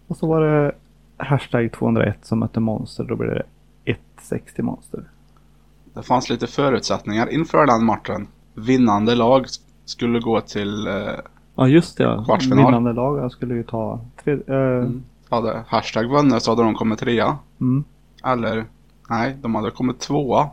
och 0.08 0.18
så 0.18 0.28
var 0.28 0.42
det 0.42 0.72
Hashtag 1.18 1.72
201 1.72 2.18
som 2.26 2.40
mötte 2.40 2.60
Monster. 2.60 3.04
Då 3.04 3.16
blev 3.16 3.30
det 3.32 3.44
1-6 4.22 4.40
till 4.56 4.64
Monster. 4.64 5.04
Det 5.94 6.04
fanns 6.04 6.30
lite 6.30 6.48
förutsättningar 6.48 7.30
inför 7.30 7.66
den 7.66 7.86
matchen. 7.86 8.28
Vinnande 8.54 9.16
lag 9.16 9.46
skulle 9.86 10.20
gå 10.20 10.42
till, 10.42 10.88
eh, 10.88 10.94
Ja 11.56 11.68
just 11.68 11.98
det. 11.98 12.04
ja. 12.04 12.24
Kvartsfinal. 12.26 12.66
Vinnande 12.66 12.94
lag. 12.94 13.20
Jag 13.20 13.32
skulle 13.32 13.56
ju 13.56 13.64
ta 13.64 14.00
tre, 14.24 14.34
eh, 14.34 14.90
hade 15.30 15.64
hashtag 15.68 16.10
vunnit 16.10 16.44
så 16.44 16.52
hade 16.52 16.64
de 16.64 16.76
kommit 16.76 17.00
trea. 17.00 17.38
mm. 17.62 17.84
Eller, 18.24 18.66
nej, 19.10 19.38
de 19.42 19.56
hade 19.56 19.72
kommit 19.72 20.00
tvåa. 20.00 20.50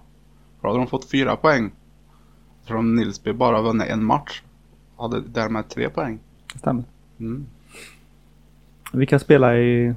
Då 0.63 0.69
hade 0.69 0.79
de 0.81 0.87
fått 0.87 1.11
fyra 1.11 1.37
poäng. 1.37 1.71
Om 2.69 2.95
Nilsby 2.95 3.33
bara 3.33 3.63
vunnit 3.63 3.89
en 3.89 4.05
match. 4.05 4.43
Hade 4.97 5.21
därmed 5.21 5.69
tre 5.69 5.89
poäng. 5.89 6.19
Det 6.53 6.59
stämmer. 6.59 6.85
Mm. 7.21 7.47
Vilka 8.93 9.19
spelade 9.19 9.59
i... 9.59 9.95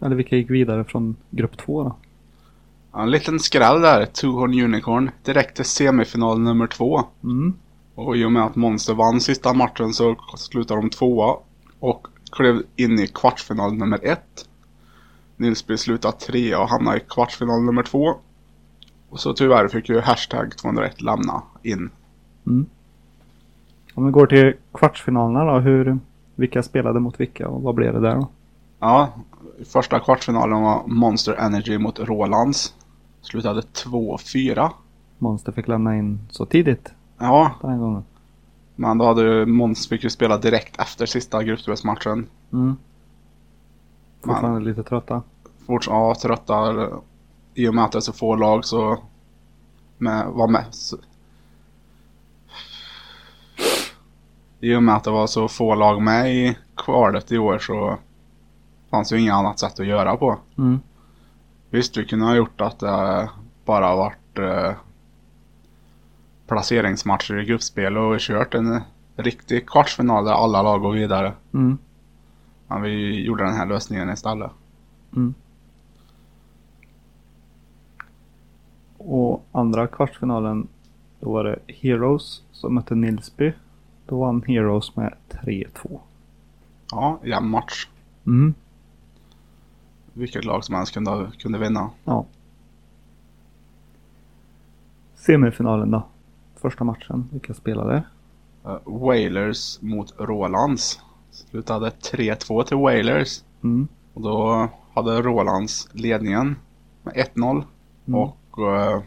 Eller 0.00 0.16
vilka 0.16 0.36
gick 0.36 0.50
vidare 0.50 0.84
från 0.84 1.16
grupp 1.30 1.58
2 1.58 1.84
då? 1.84 1.96
Ja, 2.92 3.02
En 3.02 3.10
liten 3.10 3.40
skräll 3.40 3.80
där. 3.80 4.06
Two 4.06 4.26
Horn 4.26 4.62
Unicorn 4.64 5.10
direkt 5.24 5.56
till 5.56 5.64
semifinal 5.64 6.40
nummer 6.40 6.66
två. 6.66 7.02
Mm. 7.24 7.54
Och 7.94 8.16
i 8.16 8.24
och 8.24 8.32
med 8.32 8.42
att 8.42 8.56
Monster 8.56 8.94
vann 8.94 9.20
sista 9.20 9.52
matchen 9.52 9.92
så 9.92 10.16
slutade 10.36 10.80
de 10.80 10.90
tvåa. 10.90 11.36
Och 11.80 12.06
klev 12.32 12.62
in 12.76 12.98
i 12.98 13.06
kvartsfinal 13.06 13.74
nummer 13.74 14.00
ett. 14.02 14.48
Nilsby 15.36 15.76
slutade 15.76 16.16
trea 16.16 16.60
och 16.60 16.68
hamnade 16.68 16.96
i 16.96 17.00
kvartsfinal 17.00 17.62
nummer 17.62 17.82
två. 17.82 18.20
Och 19.10 19.20
så 19.20 19.32
tyvärr 19.32 19.68
fick 19.68 19.88
ju 19.88 20.00
hashtag 20.00 20.56
201 20.56 21.00
lämna 21.02 21.42
in. 21.62 21.90
Om 23.94 24.06
vi 24.06 24.10
går 24.12 24.26
till 24.26 24.54
kvartsfinalerna 24.74 25.44
då. 25.52 25.58
Hur, 25.58 25.98
vilka 26.34 26.62
spelade 26.62 27.00
mot 27.00 27.20
vilka 27.20 27.48
och 27.48 27.62
vad 27.62 27.74
blev 27.74 27.92
det 27.94 28.00
där 28.00 28.14
då? 28.14 28.28
Ja, 28.78 29.12
första 29.64 30.00
kvartsfinalen 30.00 30.62
var 30.62 30.82
Monster 30.86 31.34
Energy 31.34 31.78
mot 31.78 32.00
Rolands. 32.00 32.74
Slutade 33.22 33.60
2-4. 33.60 34.70
Monster 35.18 35.52
fick 35.52 35.68
lämna 35.68 35.96
in 35.96 36.20
så 36.30 36.46
tidigt 36.46 36.92
Ja, 37.18 37.54
den 37.62 37.78
gången. 37.78 38.04
men 38.76 38.98
då 38.98 39.04
hade 39.04 39.22
ju 39.22 39.46
Måns 39.46 39.88
fick 39.88 40.04
ju 40.04 40.10
spela 40.10 40.38
direkt 40.38 40.80
efter 40.80 41.06
sista 41.06 41.42
gruppspelsmatchen. 41.44 42.26
Mm. 42.52 42.76
Fortfarande 44.24 44.60
lite 44.60 44.82
trötta. 44.82 45.22
Fort, 45.66 45.86
ja, 45.86 46.14
trötta. 46.22 46.88
I 47.54 47.68
och 47.68 47.74
med 47.74 47.84
att 47.84 47.92
det 47.92 47.98
är 47.98 48.00
så 48.00 48.12
få 48.12 48.36
lag 48.36 48.64
så 48.64 48.98
med, 49.98 50.26
var 50.26 50.48
med. 50.48 50.64
Så, 50.70 50.96
I 54.60 54.74
och 54.74 54.82
med 54.82 54.96
att 54.96 55.04
det 55.04 55.10
var 55.10 55.26
så 55.26 55.48
få 55.48 55.74
lag 55.74 56.02
med 56.02 56.34
i 56.34 56.58
kvalet 56.76 57.32
i 57.32 57.38
år 57.38 57.58
så 57.58 57.98
fanns 58.90 59.12
ju 59.12 59.20
inget 59.20 59.34
annat 59.34 59.58
sätt 59.58 59.80
att 59.80 59.86
göra 59.86 60.16
på. 60.16 60.38
Mm. 60.58 60.80
Visst, 61.70 61.96
vi 61.96 62.04
kunde 62.04 62.26
ha 62.26 62.34
gjort 62.34 62.60
att 62.60 62.78
det 62.78 63.28
bara 63.64 63.96
varit 63.96 64.38
eh, 64.38 64.72
placeringsmatcher 66.46 67.38
i 67.38 67.44
gruppspel 67.44 67.98
och 67.98 68.20
kört 68.20 68.54
en 68.54 68.80
riktig 69.16 69.68
kvartsfinal 69.68 70.24
där 70.24 70.32
alla 70.32 70.62
lag 70.62 70.80
går 70.80 70.92
vidare. 70.92 71.32
Mm. 71.54 71.78
Men 72.66 72.82
vi 72.82 73.24
gjorde 73.24 73.44
den 73.44 73.54
här 73.54 73.66
lösningen 73.66 74.10
istället. 74.10 74.50
Och 75.10 75.16
andra 79.60 79.86
kvartsfinalen 79.86 80.68
då 81.20 81.32
var 81.32 81.44
det 81.44 81.58
Heroes 81.66 82.42
som 82.52 82.74
mötte 82.74 82.94
Nilsby. 82.94 83.52
Då 84.06 84.20
vann 84.20 84.42
Heroes 84.46 84.96
med 84.96 85.14
3-2. 85.30 86.00
Ja, 86.90 87.20
jämn 87.24 87.50
match. 87.50 87.88
Mm. 88.26 88.54
Vilket 90.12 90.44
lag 90.44 90.64
som 90.64 90.74
helst 90.74 90.94
kunde, 90.94 91.30
kunde 91.38 91.58
vinna. 91.58 91.90
Ja. 92.04 92.26
Semifinalen 95.14 95.90
då. 95.90 96.02
Första 96.56 96.84
matchen. 96.84 97.28
Vilka 97.32 97.54
spelade? 97.54 98.02
Uh, 98.66 98.78
Whalers 98.84 99.82
mot 99.82 100.14
Rolands. 100.18 101.00
Slutade 101.30 101.90
3-2 101.90 102.62
till 102.62 102.76
Whalers. 102.76 103.44
Mm. 103.62 103.88
Och 104.14 104.22
då 104.22 104.68
hade 104.94 105.22
Rolands 105.22 105.88
ledningen 105.92 106.56
med 107.02 107.14
1-0. 107.14 107.64
Mm. 108.06 108.20
Och 108.20 108.58
uh, 108.58 109.02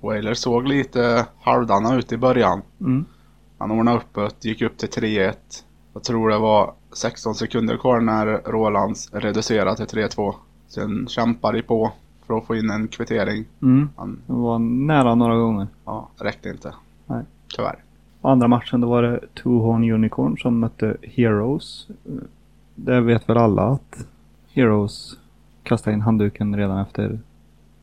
Whalers 0.00 0.38
såg 0.38 0.66
lite 0.68 1.26
halvdana 1.40 1.96
ut 1.96 2.12
i 2.12 2.16
början. 2.16 2.62
Mm. 2.80 3.04
Han 3.58 3.70
ordnade 3.70 3.96
upp 3.96 4.14
det, 4.14 4.44
gick 4.48 4.62
upp 4.62 4.78
till 4.78 4.88
3-1. 4.88 5.34
Jag 5.92 6.02
tror 6.04 6.30
det 6.30 6.38
var 6.38 6.72
16 6.92 7.34
sekunder 7.34 7.76
kvar 7.76 8.00
när 8.00 8.26
Rolands 8.26 9.10
reducerade 9.12 9.76
till 9.86 9.98
3-2. 9.98 10.34
Sen 10.68 11.06
kämpade 11.08 11.58
de 11.58 11.62
på 11.62 11.92
för 12.26 12.38
att 12.38 12.46
få 12.46 12.56
in 12.56 12.70
en 12.70 12.88
kvittering. 12.88 13.44
Mm. 13.62 13.88
Han, 13.96 14.20
Det 14.26 14.32
var 14.32 14.58
nära 14.58 15.14
några 15.14 15.36
gånger. 15.36 15.66
ja, 15.84 16.08
räckte 16.16 16.48
inte. 16.48 16.74
Nej. 17.06 17.24
Tyvärr. 17.56 17.76
Och 18.20 18.30
andra 18.30 18.48
matchen 18.48 18.80
då 18.80 18.88
var 18.88 19.02
det 19.02 19.20
Two 19.34 19.48
Horn 19.48 19.90
Unicorn 19.92 20.38
som 20.38 20.58
mötte 20.60 20.96
Heroes. 21.02 21.86
Det 22.74 23.00
vet 23.00 23.28
väl 23.28 23.38
alla 23.38 23.62
att 23.62 24.06
Heroes 24.52 25.16
kastade 25.62 25.94
in 25.94 26.00
handduken 26.00 26.56
redan 26.56 26.78
efter, 26.78 27.20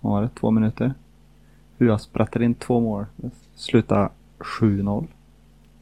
vad 0.01 0.13
var 0.13 0.21
det, 0.21 0.29
två 0.39 0.51
minuter. 0.51 0.93
Hua 1.77 1.97
sprättade 1.97 2.45
in 2.45 2.55
två 2.55 2.79
mål. 2.79 3.05
Det 3.15 3.29
slutade 3.55 4.09
7-0 4.39 5.07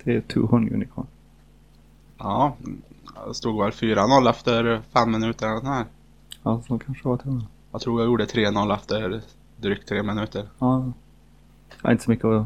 till 0.03 0.21
Two 0.23 0.39
Horn 0.39 0.73
Unicorn. 0.73 1.07
Ja, 2.17 2.55
det 3.27 3.33
stod 3.33 3.59
väl 3.63 3.72
4-0 3.72 4.29
efter 4.29 4.81
fem 4.94 5.11
minuter. 5.11 5.46
eller 5.48 5.55
sånt 5.59 5.68
här. 5.70 5.85
Ja, 6.44 6.61
så 6.68 6.79
kanske 6.79 7.03
det 7.03 7.09
var 7.09 7.18
till. 7.18 7.46
Jag 7.72 7.81
tror 7.81 8.01
jag 8.01 8.05
gjorde 8.07 8.25
3-0 8.25 8.74
efter 8.75 9.22
drygt 9.57 9.87
tre 9.87 10.03
minuter. 10.03 10.48
Ja. 10.59 10.85
Jag 11.81 11.87
har 11.87 11.91
inte 11.91 12.03
så 12.03 12.11
mycket 12.11 12.25
att 12.25 12.46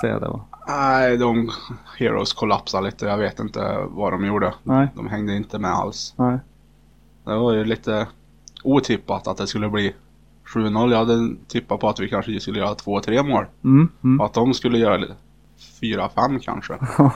säga 0.00 0.18
där 0.18 0.28
va? 0.28 0.40
Nej, 0.68 1.16
de 1.16 1.50
Heroes 1.98 2.32
kollapsade 2.32 2.86
lite. 2.86 3.06
Jag 3.06 3.18
vet 3.18 3.38
inte 3.40 3.84
vad 3.88 4.12
de 4.12 4.24
gjorde. 4.26 4.54
Nej, 4.62 4.88
De 4.94 5.08
hängde 5.08 5.36
inte 5.36 5.58
med 5.58 5.70
alls. 5.70 6.14
nej. 6.16 6.38
Det 7.24 7.36
var 7.38 7.52
ju 7.52 7.64
lite 7.64 8.06
otippat 8.64 9.26
att 9.26 9.36
det 9.36 9.46
skulle 9.46 9.68
bli 9.68 9.94
7-0. 10.54 10.90
Jag 10.90 10.98
hade 10.98 11.34
tippat 11.48 11.80
på 11.80 11.88
att 11.88 12.00
vi 12.00 12.08
kanske 12.08 12.40
skulle 12.40 12.58
göra 12.58 12.74
2-3 12.74 13.28
mål. 13.28 13.44
Mm, 13.64 13.88
mm. 14.04 14.20
Att 14.20 14.34
de 14.34 14.54
skulle 14.54 14.78
göra 14.78 14.96
lite 14.96 15.14
4-5 15.82 16.38
kanske. 16.38 16.74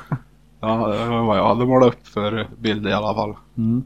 Ja, 0.63 0.89
det 0.89 1.07
var 1.07 1.23
vad 1.25 1.39
jag 1.39 1.49
hade 1.49 1.67
målat 1.67 1.89
upp 1.89 2.07
för 2.07 2.47
bild 2.59 2.87
i 2.87 2.93
alla 2.93 3.15
fall. 3.15 3.35
Mm. 3.57 3.83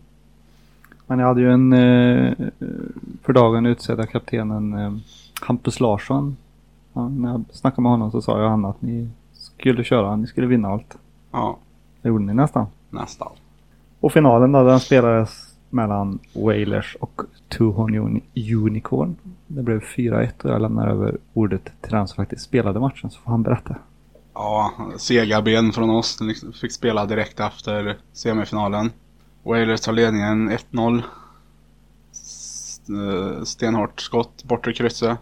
Men 1.06 1.18
jag 1.18 1.26
hade 1.26 1.40
ju 1.40 1.52
en 1.52 1.72
eh, 1.72 2.34
för 3.22 3.32
dagen 3.32 3.66
utsedda 3.66 4.06
kaptenen 4.06 4.74
eh, 4.78 4.92
Hampus 5.40 5.80
Larsson. 5.80 6.36
Ja, 6.92 7.08
när 7.08 7.30
jag 7.30 7.44
snackade 7.52 7.82
med 7.82 7.90
honom 7.92 8.10
så 8.10 8.22
sa 8.22 8.40
ju 8.42 8.48
han 8.48 8.64
att 8.64 8.82
ni 8.82 9.08
skulle 9.32 9.84
köra, 9.84 10.16
ni 10.16 10.26
skulle 10.26 10.46
vinna 10.46 10.68
allt. 10.68 10.96
Ja, 11.32 11.56
Det 12.02 12.08
gjorde 12.08 12.24
ni 12.24 12.34
nästan. 12.34 12.66
nästan. 12.90 13.32
Och 14.00 14.12
finalen 14.12 14.52
då, 14.52 14.62
den 14.64 14.80
spelades 14.80 15.53
mellan 15.74 16.18
Wailers 16.32 16.96
och 17.00 17.22
Uni- 17.58 18.54
Unicorn. 18.56 19.16
Det 19.46 19.62
blev 19.62 19.80
4-1 19.80 20.44
och 20.44 20.50
jag 20.50 20.62
lämnar 20.62 20.88
över 20.88 21.18
ordet 21.32 21.64
till 21.82 21.92
den 21.92 22.08
som 22.08 22.16
faktiskt 22.16 22.42
spelade 22.44 22.80
matchen 22.80 23.10
så 23.10 23.20
får 23.20 23.30
han 23.30 23.42
berätta. 23.42 23.76
Ja, 24.34 24.72
sega 24.96 25.42
ben 25.42 25.72
från 25.72 25.90
oss. 25.90 26.20
Liksom 26.20 26.52
Fick 26.52 26.72
spela 26.72 27.06
direkt 27.06 27.40
efter 27.40 27.98
semifinalen. 28.12 28.90
Wailers 29.42 29.80
tar 29.80 29.92
ledningen 29.92 30.50
1-0. 30.50 31.02
S- 32.12 32.80
eh, 32.88 33.42
Stenhårt 33.44 34.00
skott, 34.00 34.44
bortre 34.44 34.72
krysset. 34.72 35.18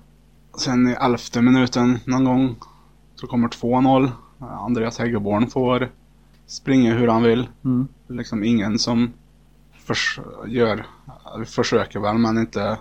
Sen 0.59 0.89
i 0.89 0.93
elfte 1.01 1.43
minuten 1.43 1.99
någon 2.05 2.25
gång 2.25 2.55
så 3.15 3.27
kommer 3.27 3.49
2-0. 3.49 4.11
Andreas 4.39 4.99
Häggeborn 4.99 5.47
får 5.47 5.89
springa 6.47 6.95
hur 6.95 7.09
han 7.09 7.23
vill. 7.23 7.49
Mm. 7.65 7.89
Liksom 8.09 8.45
ingen 8.45 8.79
som 8.79 9.13
förs 9.85 10.21
gör, 10.47 10.87
försöker 11.47 12.01
väl 12.01 12.19
men 12.19 12.39
inte 12.39 12.79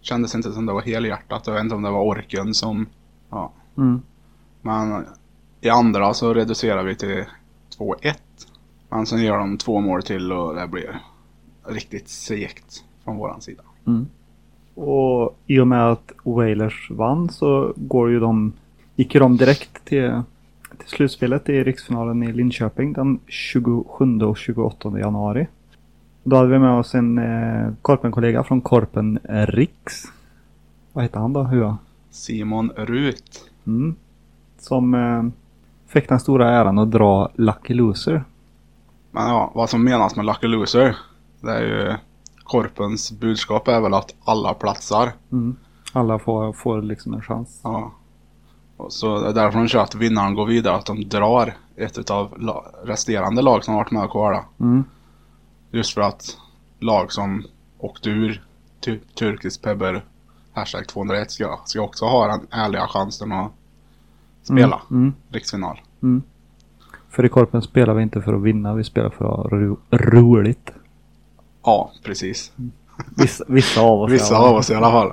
kändes 0.00 0.34
inte 0.34 0.52
som 0.52 0.66
det 0.66 0.72
var 0.72 0.82
helhjärtat. 0.82 1.46
Jag 1.46 1.54
vet 1.54 1.62
inte 1.62 1.74
om 1.74 1.82
det 1.82 1.90
var 1.90 2.02
orken 2.02 2.54
som, 2.54 2.86
ja. 3.30 3.52
Mm. 3.76 4.02
Men 4.60 5.04
i 5.60 5.68
andra 5.68 6.14
så 6.14 6.34
reducerar 6.34 6.82
vi 6.82 6.94
till 6.94 7.24
2-1. 7.78 8.14
Men 8.88 9.06
sen 9.06 9.22
gör 9.22 9.38
de 9.38 9.58
två 9.58 9.80
mål 9.80 10.02
till 10.02 10.32
och 10.32 10.54
det 10.54 10.68
blir 10.68 11.00
riktigt 11.66 12.08
segt 12.08 12.84
från 13.04 13.16
våran 13.16 13.40
sida. 13.40 13.62
Mm. 13.86 14.06
Och 14.74 15.38
i 15.46 15.60
och 15.60 15.66
med 15.66 15.90
att 15.92 16.12
Wailers 16.24 16.90
vann 16.90 17.28
så 17.28 17.72
går 17.76 18.10
ju 18.10 18.20
de, 18.20 18.52
gick 18.96 19.14
de 19.14 19.36
direkt 19.36 19.84
till, 19.84 20.22
till 20.78 20.88
slutspelet 20.88 21.48
i 21.48 21.64
riksfinalen 21.64 22.22
i 22.22 22.32
Linköping 22.32 22.92
den 22.92 23.20
27 23.26 24.20
och 24.20 24.38
28 24.38 24.98
januari. 24.98 25.46
Då 26.24 26.36
hade 26.36 26.48
vi 26.48 26.58
med 26.58 26.78
oss 26.78 26.94
en 26.94 27.18
eh, 27.18 27.72
Korpen-kollega 27.82 28.44
från 28.44 28.60
Korpen 28.60 29.18
Riks. 29.24 30.02
Vad 30.92 31.04
heter 31.04 31.20
han 31.20 31.32
då? 31.32 31.42
Hua? 31.42 31.78
Simon 32.10 32.70
Rut. 32.76 33.50
Mm. 33.66 33.94
Som 34.58 34.94
eh, 34.94 35.24
fick 35.86 36.08
den 36.08 36.20
stora 36.20 36.50
äran 36.50 36.78
att 36.78 36.90
dra 36.90 37.28
Lucky 37.34 37.74
Loser. 37.74 38.24
Men 39.10 39.28
ja, 39.28 39.52
vad 39.54 39.70
som 39.70 39.84
menas 39.84 40.16
med 40.16 40.24
Lucky 40.26 40.46
Loser. 40.46 40.96
Det 41.40 41.50
är 41.50 41.62
ju 41.62 41.94
Korpens 42.44 43.12
budskap 43.12 43.68
är 43.68 43.80
väl 43.80 43.94
att 43.94 44.14
alla 44.24 44.54
platsar. 44.54 45.12
Mm. 45.32 45.56
Alla 45.92 46.18
får, 46.18 46.52
får 46.52 46.82
liksom 46.82 47.14
en 47.14 47.22
chans. 47.22 47.60
Ja. 47.64 47.92
Och 48.76 48.92
så 48.92 49.20
det 49.20 49.28
är 49.28 49.32
därför 49.32 49.58
de 49.58 49.68
kör 49.68 49.80
att 49.82 49.94
vinnaren 49.94 50.34
går 50.34 50.46
vidare. 50.46 50.74
Att 50.76 50.86
de 50.86 51.08
drar 51.08 51.54
ett 51.76 52.10
av 52.10 52.34
la- 52.40 52.64
resterande 52.84 53.42
lag 53.42 53.64
som 53.64 53.74
har 53.74 53.80
varit 53.80 53.90
med 53.90 54.04
och 54.04 54.10
kvala. 54.10 54.44
Mm. 54.60 54.84
Just 55.72 55.94
för 55.94 56.00
att 56.00 56.36
lag 56.80 57.12
som 57.12 57.44
åkte 57.78 58.10
ur 58.10 58.42
typ 58.80 59.14
Turkisk 59.14 59.62
Pebber 59.62 60.04
Hashtag 60.52 60.88
201 60.88 61.30
ska, 61.30 61.60
ska 61.64 61.80
också 61.80 62.04
ha 62.04 62.26
den 62.26 62.46
ärliga 62.50 62.86
chansen 62.86 63.32
att 63.32 63.52
spela 64.42 64.80
Mm. 64.90 65.14
riksfinal. 65.28 65.80
Mm. 66.02 66.22
För 67.08 67.24
i 67.24 67.28
Korpen 67.28 67.62
spelar 67.62 67.94
vi 67.94 68.02
inte 68.02 68.22
för 68.22 68.34
att 68.34 68.42
vinna, 68.42 68.74
vi 68.74 68.84
spelar 68.84 69.10
för 69.10 69.24
att 69.24 69.50
ha 69.50 69.58
ro 69.58 69.78
roligt. 69.90 70.70
Ja, 71.62 71.92
precis. 72.02 72.52
Vissa, 73.16 73.44
vissa 73.48 73.80
av 73.80 74.00
oss. 74.00 74.10
Vissa 74.12 74.34
ja. 74.34 74.48
av 74.48 74.56
oss 74.56 74.70
i 74.70 74.74
alla 74.74 74.90
fall. 74.90 75.12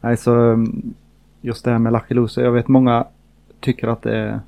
Nej, 0.00 0.16
så 0.16 0.34
um, 0.34 0.94
just 1.40 1.64
det 1.64 1.70
här 1.70 1.78
med 1.78 1.92
Lucky 1.92 2.14
Loser. 2.14 2.42
Jag 2.42 2.52
vet 2.52 2.68
många 2.68 3.06
tycker 3.60 3.88
att 3.88 4.02
det 4.02 4.16
är, 4.16 4.40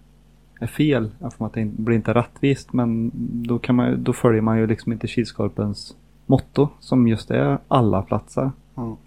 är 0.59 0.66
fel. 0.66 1.11
Eftersom 1.21 1.47
att 1.47 1.53
det 1.53 1.64
blir 1.64 1.97
inte 1.97 2.14
rättvist. 2.14 2.73
Men 2.73 3.11
då, 3.44 3.59
kan 3.59 3.75
man, 3.75 4.05
då 4.05 4.12
följer 4.12 4.40
man 4.42 4.59
ju 4.59 4.66
liksom 4.66 4.92
inte 4.92 5.07
Kilskorpens 5.07 5.97
motto. 6.27 6.68
Som 6.81 7.09
just 7.09 7.31
är 7.31 7.59
alla 7.68 8.03
platser. 8.03 8.51
Och 8.75 8.99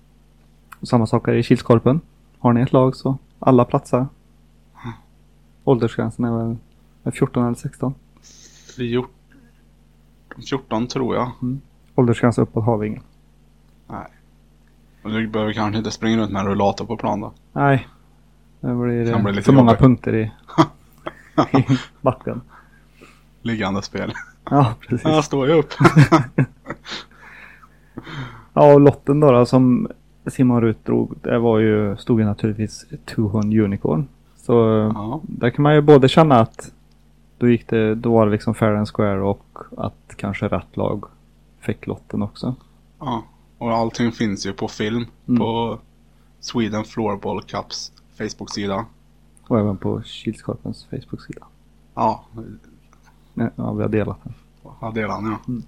samma 0.87 1.07
sak 1.07 1.27
är 1.27 1.31
det 1.31 1.39
i 1.39 1.43
Kilskorpen. 1.43 2.01
Har 2.39 2.53
ni 2.53 2.61
ett 2.61 2.73
lag 2.73 2.95
så 2.95 3.17
alla 3.39 3.65
platsar. 3.65 4.07
Åldersgränsen 5.63 6.25
är 6.25 6.37
väl 6.37 6.57
är 7.03 7.11
14 7.11 7.43
eller 7.45 7.55
16. 7.55 7.93
14, 8.77 9.09
14 10.49 10.87
tror 10.87 11.15
jag. 11.15 11.31
Åldersgräns 11.95 12.37
uppåt 12.37 12.65
har 12.65 12.77
vi 12.77 12.87
ingen. 12.87 13.03
Nej. 13.87 14.07
Och 15.03 15.09
du 15.11 15.27
behöver 15.27 15.53
kanske 15.53 15.77
inte 15.77 15.91
springa 15.91 16.17
runt 16.17 16.31
med 16.31 16.39
en 16.39 16.47
rullator 16.47 16.85
på 16.85 16.97
plan 16.97 17.21
då. 17.21 17.33
Nej. 17.53 17.87
Det 18.59 18.75
blir, 18.75 19.05
Kan 19.05 19.15
eh, 19.15 19.23
bli 19.23 19.33
lite 19.33 19.45
för 19.45 19.53
många 19.53 19.71
jobbigt. 19.71 19.79
punkter 19.81 20.15
i, 20.15 20.31
i 21.53 21.65
backen. 22.01 22.41
Liggande 23.41 23.81
spel. 23.81 24.13
Ja, 24.49 24.73
precis. 24.79 25.05
Jag 25.05 25.23
står 25.25 25.47
ju 25.47 25.53
upp. 25.53 25.73
Ja, 28.53 28.73
och 28.73 28.81
lotten 28.81 29.19
då, 29.19 29.31
då 29.31 29.45
som 29.45 29.87
Simon 30.27 30.61
Rut 30.61 30.85
drog, 30.85 31.13
det 31.21 31.39
var 31.39 31.59
ju, 31.59 31.97
stod 31.97 32.19
ju 32.19 32.25
naturligtvis 32.25 32.85
Tuhon 33.05 33.59
Unicorn. 33.59 34.07
Så 34.37 34.53
Ja. 34.95 35.21
där 35.23 35.49
kan 35.49 35.63
man 35.63 35.75
ju 35.75 35.81
både 35.81 36.09
känna 36.09 36.39
att 36.39 36.71
då 37.37 37.49
gick 37.49 37.67
det, 37.67 37.95
då 37.95 38.13
var 38.13 38.25
det 38.25 38.31
liksom 38.31 38.53
fair 38.55 38.75
and 38.75 38.87
square 38.89 39.21
och 39.21 39.57
att 39.77 40.13
kanske 40.15 40.47
rätt 40.47 40.77
lag 40.77 41.03
fick 41.59 41.87
lotten 41.87 42.21
också. 42.21 42.55
ja. 42.99 43.23
Och 43.57 43.71
allting 43.71 44.11
finns 44.11 44.45
ju 44.45 44.53
på 44.53 44.67
film. 44.67 45.05
Mm. 45.27 45.39
På 45.39 45.79
Sweden 46.39 46.83
Floorball 46.83 47.41
Cups 47.41 47.91
Facebook-sida. 48.17 48.85
Och 49.51 49.59
även 49.59 49.77
på 49.77 50.01
Kilskorpens 50.01 50.85
Facebook-sida. 50.89 51.45
Ja, 51.95 52.25
Ja, 53.33 53.73
vi 53.73 53.81
har 53.81 53.89
delat 53.89 54.17
den. 54.23 54.33
jag 54.81 54.93
delar 54.93 55.21
den 55.21 55.31
ja. 55.31 55.61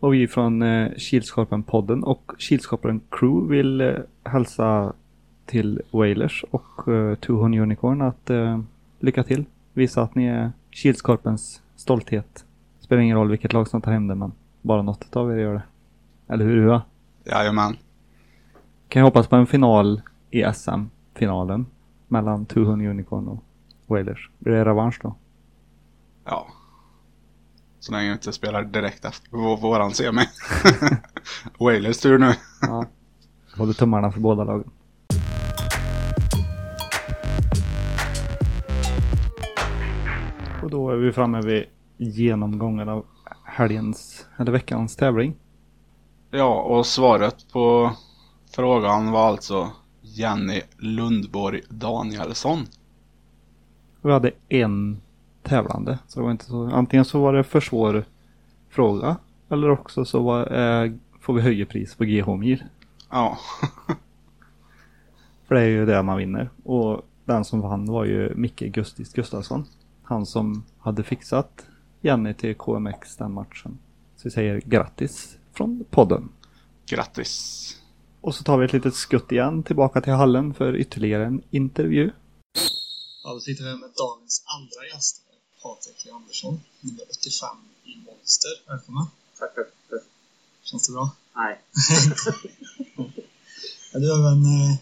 Och 0.00 0.14
vi 0.14 0.28
från 0.28 0.62
eh, 0.62 0.90
Kilskorpen-podden 0.96 2.02
och 2.02 2.32
Kilskorpen 2.38 3.00
Crew 3.10 3.56
vill 3.56 3.80
eh, 3.80 3.94
hälsa 4.24 4.92
till 5.46 5.80
Wailers 5.90 6.44
och 6.50 6.88
eh, 6.88 7.14
Tuhon 7.14 7.54
Unicorn 7.54 8.02
att 8.02 8.30
eh, 8.30 8.60
lycka 9.00 9.24
till. 9.24 9.44
Visa 9.72 10.02
att 10.02 10.14
ni 10.14 10.26
är 10.26 10.52
Kilskorpens 10.70 11.62
stolthet. 11.76 12.44
Spelar 12.80 13.02
ingen 13.02 13.16
roll 13.16 13.30
vilket 13.30 13.52
lag 13.52 13.68
som 13.68 13.80
tar 13.80 13.92
hem 13.92 14.06
det 14.06 14.14
men 14.14 14.32
bara 14.62 14.82
något 14.82 15.16
av 15.16 15.32
er 15.32 15.36
gör 15.36 15.54
det. 15.54 15.62
Eller 16.28 16.44
hur 16.44 16.62
Hua? 16.62 16.82
Jajamän. 17.24 17.76
Kan 18.88 19.00
jag 19.00 19.06
hoppas 19.06 19.26
på 19.26 19.36
en 19.36 19.46
final 19.46 20.02
i 20.30 20.44
SM-finalen 20.54 21.66
mellan 22.08 22.46
Tuhon 22.46 22.86
Unicorn 22.86 23.28
och 23.28 23.44
Wailers. 23.86 24.30
Blir 24.38 24.52
det 24.52 24.64
revansch 24.64 24.98
då? 25.02 25.16
Ja. 26.24 26.46
Så 27.80 27.92
länge 27.92 28.06
vi 28.06 28.12
inte 28.12 28.32
spelar 28.32 28.64
direkt 28.64 29.04
efter 29.04 29.28
vår, 29.30 29.56
våran 29.56 29.90
semi. 29.90 30.22
Wailers 31.60 31.98
tur 32.00 32.18
nu. 32.18 32.32
Ja. 32.60 32.84
Håller 33.56 33.72
tummarna 33.72 34.12
för 34.12 34.20
båda 34.20 34.44
lagen. 34.44 34.70
Och 40.62 40.70
då 40.70 40.90
är 40.90 40.96
vi 40.96 41.12
framme 41.12 41.40
vid 41.40 41.64
genomgången 41.96 42.88
av 42.88 43.04
helgens, 43.44 44.26
eller 44.36 44.52
veckans 44.52 44.96
tävling. 44.96 45.36
Ja, 46.30 46.62
och 46.62 46.86
svaret 46.86 47.52
på 47.52 47.92
frågan 48.54 49.10
var 49.10 49.28
alltså 49.28 49.70
Jenny 50.18 50.60
Lundborg 50.76 51.60
Danielsson. 51.68 52.66
Vi 54.02 54.12
hade 54.12 54.30
en 54.48 55.00
tävlande. 55.42 55.98
Så 56.08 56.20
det 56.20 56.24
var 56.24 56.30
inte 56.30 56.44
så, 56.44 56.66
antingen 56.66 57.04
så 57.04 57.20
var 57.20 57.32
det 57.32 57.44
för 57.44 57.60
svår 57.60 58.04
fråga. 58.68 59.16
Eller 59.48 59.70
också 59.70 60.04
så 60.04 60.22
var, 60.22 60.52
eh, 60.84 60.92
får 61.20 61.34
vi 61.34 61.40
höjerpris 61.42 61.94
på 61.94 62.04
GH-mil. 62.04 62.64
Ja, 63.10 63.38
För 65.48 65.54
det 65.54 65.60
är 65.60 65.66
ju 65.66 65.86
det 65.86 66.02
man 66.02 66.18
vinner. 66.18 66.50
Och 66.64 67.06
den 67.24 67.44
som 67.44 67.60
vann 67.60 67.86
var 67.86 68.04
ju 68.04 68.34
Micke 68.34 68.60
Gustis 68.60 69.12
Gustafsson. 69.12 69.64
Han 70.02 70.26
som 70.26 70.64
hade 70.78 71.02
fixat 71.02 71.66
Jenny 72.00 72.34
till 72.34 72.54
KMX 72.54 73.16
den 73.16 73.32
matchen. 73.32 73.78
Så 74.16 74.22
vi 74.24 74.30
säger 74.30 74.60
grattis 74.64 75.38
från 75.52 75.84
podden. 75.90 76.28
grattis. 76.86 77.77
Och 78.20 78.34
så 78.34 78.44
tar 78.44 78.58
vi 78.58 78.64
ett 78.64 78.72
litet 78.72 78.94
skutt 78.94 79.32
igen 79.32 79.62
tillbaka 79.62 80.00
till 80.00 80.12
hallen 80.12 80.54
för 80.54 80.76
ytterligare 80.76 81.26
en 81.26 81.42
intervju. 81.50 82.10
Ja, 83.24 83.34
då 83.34 83.40
sitter 83.40 83.64
vi 83.64 83.70
med 83.70 83.90
dagens 83.96 84.44
andra 84.56 84.86
gäst, 84.94 85.22
Patrik 85.62 86.12
Andersson, 86.12 86.60
nummer 86.80 87.02
85 87.10 87.48
i 87.84 87.96
Monster. 87.96 88.50
Välkommen! 88.66 89.06
Tack, 89.38 89.54
tack, 89.54 89.66
tack. 89.90 90.02
Känns 90.62 90.86
det 90.86 90.92
bra? 90.92 91.10
Nej. 91.34 91.60
Ja, 93.92 93.98
du 93.98 94.12
är 94.12 94.18
även 94.18 94.44
eh, 94.44 94.76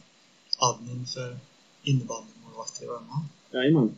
admin 0.58 1.06
för 1.06 1.38
innebandymålvakter 1.82 2.84
i 2.84 2.86
Värmland. 2.86 3.24
Jajamän. 3.52 3.96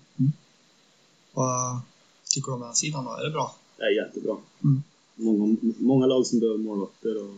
Vad 1.32 1.80
tycker 2.30 2.46
du 2.46 2.54
om 2.54 2.60
den 2.60 2.74
sidan 2.74 3.04
då? 3.04 3.10
Är 3.10 3.24
det 3.24 3.30
bra? 3.30 3.54
Det 3.76 3.82
är 3.82 4.04
jättebra. 4.04 4.36
Mm. 4.64 4.82
Många, 5.14 5.56
många 5.78 6.06
lag 6.06 6.26
som 6.26 6.40
behöver 6.40 6.58
målvakter 6.58 7.22
och 7.24 7.34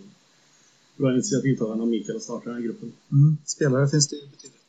bra 1.00 1.12
initiativtagande 1.12 1.82
av 1.82 1.88
Mikael 1.88 2.16
att 2.16 2.22
starta 2.22 2.44
den 2.44 2.54
här 2.54 2.62
gruppen. 2.66 2.92
Mm. 3.12 3.36
Spelare 3.44 3.88
finns 3.88 4.08
det 4.08 4.16
ju 4.16 4.26
betydligt. 4.26 4.60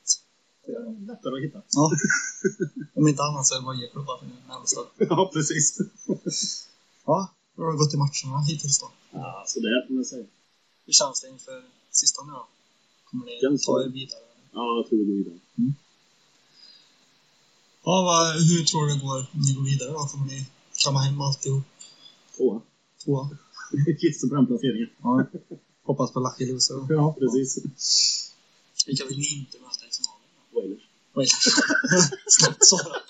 Det 0.65 0.71
är 0.71 1.07
lättare 1.11 1.33
att 1.37 1.43
hitta. 1.45 1.61
Ja. 1.77 1.91
Om 2.99 3.07
inte 3.07 3.23
annat 3.23 3.45
så 3.47 3.55
är 3.55 3.59
det 3.59 3.65
bara 3.65 3.75
G-klubbar 3.75 4.17
för 4.19 4.25
den 4.25 4.35
närmsta. 4.47 4.81
ja, 4.97 5.31
precis. 5.33 5.65
Ja, 7.05 7.33
hur 7.55 7.63
har 7.63 7.71
det 7.71 7.77
gått 7.77 7.93
i 7.93 7.97
matcherna 7.97 8.43
hittills 8.49 8.79
då? 8.79 8.91
Ja, 9.11 9.43
så 9.47 9.59
det 9.59 9.85
får 9.87 9.93
man 9.93 10.05
säga. 10.05 10.25
Hur 10.85 10.93
känns 10.93 11.21
det 11.21 11.27
inför 11.29 11.63
sista 11.91 12.23
nu 12.23 12.31
då? 12.31 12.47
Kommer 13.03 13.25
ni 13.25 13.39
Känns 13.41 13.65
ta 13.65 13.81
er 13.83 13.89
vidare? 13.89 14.19
Ja, 14.53 14.63
jag 14.77 14.87
tror 14.87 14.99
vi 14.99 15.05
går 15.05 15.13
vidare. 15.13 15.39
Ja, 17.85 17.95
vad, 18.07 18.25
hur 18.49 18.63
tror 18.69 18.87
du 18.87 18.93
det 18.93 18.99
går 19.05 19.19
om 19.33 19.41
ni 19.47 19.53
går 19.53 19.63
vidare 19.71 19.89
då? 19.91 19.99
Kommer 20.11 20.25
ni 20.25 20.45
kamma 20.83 20.99
hem 20.99 21.21
alltihop? 21.21 21.63
Tvåa. 22.37 22.61
Tvåa? 23.03 23.29
Kvitto 23.99 24.29
på 24.29 24.35
den 24.35 24.47
placeringen. 24.47 24.89
Ja. 25.03 25.25
Hoppas 25.83 26.11
på 26.13 26.19
Lucky 26.19 26.53
Loser. 26.53 26.85
Ja, 26.89 27.15
precis. 27.19 27.59
Vilka 28.87 29.05
vill 29.05 29.17
ni 29.17 29.27
inte 29.39 29.57
möta 29.59 29.85
i 29.85 29.89
finalen? 29.97 30.21
Wailers. 30.55 30.83
Oj. 31.13 31.27
Snabbt 32.27 32.65
svarat. 32.65 33.03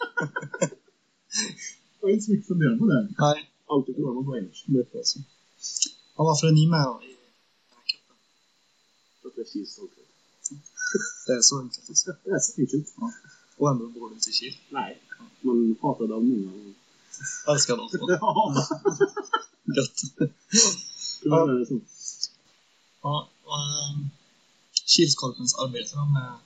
Jag 2.00 2.08
har 2.08 2.14
inte 2.14 2.26
så 2.26 2.32
mycket 2.32 2.48
funderat 2.48 2.80
på 2.80 2.86
det. 2.86 3.08
Nej, 3.20 3.52
Alltid 3.70 3.96
förlorar 3.96 4.14
mot 4.14 4.26
Wailers. 4.28 4.64
det 4.68 5.00
är 5.00 5.04
så. 5.04 5.20
Ja, 6.18 6.24
varför 6.24 6.48
är 6.48 6.52
ni 6.52 6.68
med 6.68 6.84
då 6.86 7.00
i 7.04 7.08
den 7.08 7.16
här 7.76 7.84
cupen? 7.92 8.16
För 9.22 9.28
att 9.30 9.36
det 9.36 9.42
är 9.42 9.46
Kils 9.54 9.70
stolthet. 9.72 10.06
Det 11.28 11.34
är 11.34 11.42
så 11.42 11.60
enkelt. 11.60 11.88
Det 11.88 11.92
är 12.32 12.40
så 12.40 12.62
enkelt. 12.62 12.94
Ja. 12.98 13.12
Och 13.58 13.70
ändå 13.72 13.86
går 13.88 14.10
du 14.10 14.20
till 14.20 14.34
Kil. 14.34 14.58
Nej. 14.70 15.02
Man 15.42 15.76
hatade 15.82 16.14
av 16.14 16.24
många. 16.24 16.74
Älskar 17.48 17.78
dem. 17.78 17.90
Ja, 18.08 18.68
Gött. 19.76 19.98
så. 19.98 20.30
Ja, 21.24 21.66
och, 23.02 23.22
ehm, 23.22 24.10
Kilskorpens 24.86 25.56
arbete 25.56 25.90
då 25.96 26.06
med 26.06 26.28
att 26.34 26.40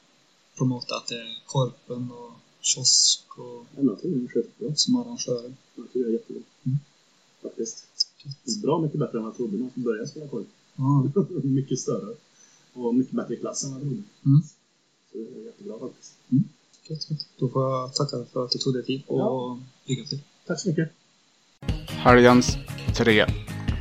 promota 0.57 0.95
att 0.95 1.07
det 1.07 1.15
är 1.15 1.37
Korpen 1.45 2.11
och 2.11 2.31
kiosk 2.61 3.37
och 3.37 3.65
Men 3.75 3.85
jag 3.87 4.01
tror 4.01 4.11
de 4.11 4.27
sköter 4.27 4.49
bra. 4.59 4.75
som 4.75 4.95
arrangörer. 4.95 5.53
Jag 5.75 5.91
tror 5.91 6.03
det 6.03 6.09
är 6.09 6.13
jättebra. 6.13 6.41
Mm. 6.65 6.77
Faktiskt. 7.41 7.85
Bra 8.61 8.79
mycket 8.81 8.99
bättre 8.99 9.17
än 9.17 9.23
vad 9.23 9.29
jag 9.31 9.37
trodde 9.37 9.57
när 9.57 9.69
jag 9.75 9.83
började 9.83 10.07
spela 10.07 10.27
korv. 10.27 10.45
Ja, 10.75 11.07
mycket 11.43 11.79
större. 11.79 12.15
Och 12.73 12.95
mycket 12.95 13.13
bättre 13.15 13.35
klass 13.35 13.63
än 13.63 13.71
vad 13.71 13.81
jag 13.81 13.87
trodde. 13.87 14.03
Mm. 14.25 14.41
Så 15.11 15.17
det 15.17 15.39
är 15.41 15.45
jättebra 15.45 15.79
faktiskt. 15.79 16.13
gött, 16.89 17.09
gött. 17.11 17.27
Då 17.37 17.49
får 17.49 17.71
jag 17.71 17.93
tacka 17.95 18.25
för 18.33 18.45
att 18.45 18.51
du 18.51 18.57
tog 18.59 18.73
dig 18.73 18.83
tid 18.85 19.01
och 19.07 19.19
Ja. 19.19 19.59
lycka 19.85 20.09
till. 20.09 20.19
Tack 20.47 20.59
så 20.59 20.69
mycket. 20.69 20.91
Helgens 21.87 22.57
tre 22.97 23.25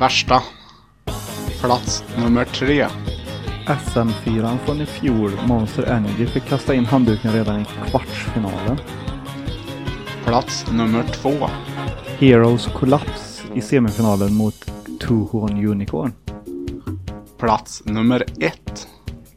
värsta. 0.00 0.42
Plats 1.60 2.04
nummer 2.18 2.44
tre. 2.44 2.86
SM4 3.66 4.58
från 4.58 4.80
i 4.80 4.86
fjol, 4.86 5.30
Monster 5.46 5.82
Energy, 5.82 6.26
fick 6.26 6.44
kasta 6.44 6.74
in 6.74 6.84
handduken 6.84 7.32
redan 7.32 7.60
i 7.60 7.64
kvartsfinalen. 7.64 8.76
Plats 10.24 10.72
nummer 10.72 11.02
två. 11.02 11.30
Heroes 12.18 12.66
kollaps 12.66 13.44
i 13.54 13.60
semifinalen 13.60 14.34
mot 14.34 14.70
Tuhon 15.00 15.66
Unicorn. 15.66 16.12
Plats 17.38 17.82
nummer 17.84 18.24
ett. 18.40 18.88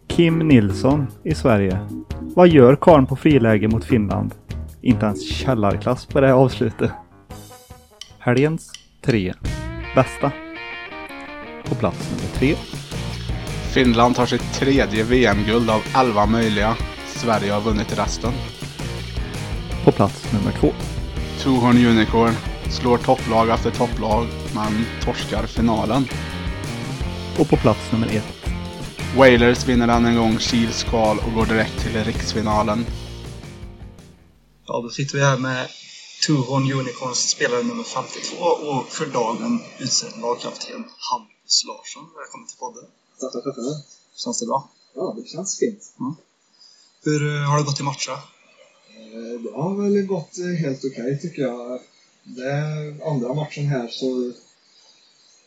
Kim 0.08 0.40
Nilsson 0.40 1.08
i 1.24 1.36
Sverige. 1.36 1.80
Vad 2.20 2.48
gör 2.48 2.76
karln 2.76 3.06
på 3.06 3.16
friläge 3.16 3.68
mot 3.68 3.86
Finland? 3.86 4.34
Inte 4.82 5.06
ens 5.06 5.30
källarklass 5.30 6.06
på 6.06 6.22
det 6.22 6.28
här 6.28 6.34
avslutet. 6.34 6.92
Helgens 8.20 8.72
tre 9.02 9.34
bästa. 9.96 10.32
På 11.70 11.76
plats 11.76 12.12
nummer 12.12 12.36
tre. 12.36 12.56
Finland 13.74 14.16
tar 14.16 14.26
sitt 14.26 14.54
tredje 14.54 15.04
VM-guld 15.04 15.70
av 15.70 15.82
11 15.96 16.26
möjliga. 16.26 16.78
Sverige 17.08 17.52
har 17.52 17.62
vunnit 17.62 17.98
resten. 17.98 18.34
På 19.86 19.92
plats 19.92 20.34
nummer 20.34 20.52
två. 20.60 20.74
Tuhorn 21.40 21.86
Unicorn 21.86 22.34
slår 22.72 22.98
topplag 22.98 23.50
efter 23.50 23.72
topplag 23.72 24.28
men 24.56 24.86
torskar 25.04 25.48
finalen. 25.48 26.08
Och 27.40 27.50
på 27.50 27.58
plats 27.58 27.92
nummer 27.92 28.08
ett. 28.08 28.50
Wailers 29.18 29.68
vinner 29.68 29.88
än 29.88 30.06
en 30.06 30.16
gång 30.16 30.40
Kils 30.40 30.84
kval 30.84 31.20
och 31.26 31.34
går 31.34 31.46
direkt 31.46 31.80
till 31.80 32.04
riksfinalen. 32.04 32.86
Ja, 34.68 34.82
då 34.82 34.90
sitter 34.90 35.18
vi 35.18 35.24
här 35.24 35.38
med 35.38 35.68
Tuhorn 36.28 36.72
Unicorns 36.72 37.30
spelare 37.30 37.64
nummer 37.64 37.84
52 37.84 38.46
och 38.46 38.88
för 38.88 39.06
dagen 39.06 39.62
utsedd 39.80 40.22
lagkapten 40.22 40.86
Hampus 41.12 41.37
Larsson. 41.68 42.06
Välkommen 42.20 42.48
till 42.48 42.58
podden. 42.58 42.86
Tackar, 43.20 43.42
tackar. 43.42 43.64
Känns 44.16 44.40
det 44.40 44.46
bra? 44.46 44.70
Ja, 44.96 45.16
det 45.18 45.28
känns 45.28 45.60
fint. 45.60 45.84
Hur 47.04 47.36
eh, 47.36 47.42
har 47.50 47.58
det 47.58 47.64
gått 47.64 47.80
i 47.80 47.84
matchen? 47.84 48.14
Eh, 48.14 49.42
Det 49.44 49.52
har 49.62 49.76
väl 49.82 50.02
gått 50.06 50.38
eh, 50.38 50.46
helt 50.64 50.86
okej 50.86 51.20
tycker 51.22 51.42
jag. 51.42 51.80
Det 52.24 52.50
är 52.52 53.08
andra 53.12 53.34
matchen 53.34 53.66
här 53.66 53.88
så 53.88 54.32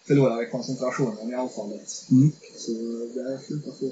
förlorade 0.07 0.45
vi 0.45 0.51
koncentrationen 0.51 1.31
i 1.31 1.35
anfallet. 1.35 1.89
Mm. 2.11 2.33
Så 2.57 2.71
det 3.15 3.41
slutar 3.47 3.71
2-2. 3.71 3.91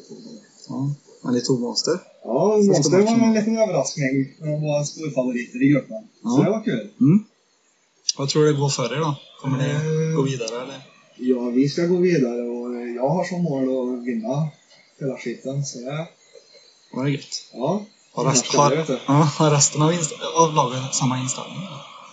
Ja. 0.69 0.95
Men 1.23 1.35
ni 1.35 1.41
tog 1.41 1.61
monster? 1.61 1.99
Ja, 2.25 2.57
Första 2.57 2.73
Monster 2.73 3.17
var 3.21 3.27
en 3.27 3.35
liten 3.35 3.59
överraskning. 3.59 4.35
De 4.39 4.63
var 4.63 4.85
storfavoriter 4.85 5.63
i 5.65 5.69
gruppen. 5.69 6.09
Ja. 6.23 6.31
Så 6.31 6.43
det 6.43 6.51
var 6.51 6.65
kul. 6.65 6.91
Mm. 7.01 7.25
Vad 8.19 8.29
tror 8.29 8.45
du 8.45 8.53
det 8.53 8.59
går 8.59 8.69
för 8.69 8.95
er 8.97 9.01
då? 9.01 9.17
Kommer 9.41 9.59
ni 9.59 10.15
gå 10.17 10.23
vidare 10.23 10.63
eller? 10.63 10.88
Ja, 11.21 11.41
vi 11.51 11.69
ska 11.69 11.87
gå 11.87 11.97
vidare 11.97 12.43
och 12.43 12.89
jag 12.97 13.09
har 13.09 13.25
som 13.25 13.43
mål 13.43 13.99
att 13.99 14.05
vinna 14.07 14.49
hela 15.01 15.17
skiten. 15.19 15.65
Så 15.65 15.79
det, 15.79 16.07
Var 16.93 17.05
det 17.05 17.11
gött? 17.11 17.45
ja. 17.53 17.83
Har, 18.13 18.25
rest, 18.25 18.55
har, 18.55 18.87
ja, 19.07 19.13
har 19.13 19.51
resten 19.51 19.83
av, 19.83 19.93
av 20.37 20.55
laget 20.55 20.95
samma 20.95 21.19
inställning? 21.19 21.59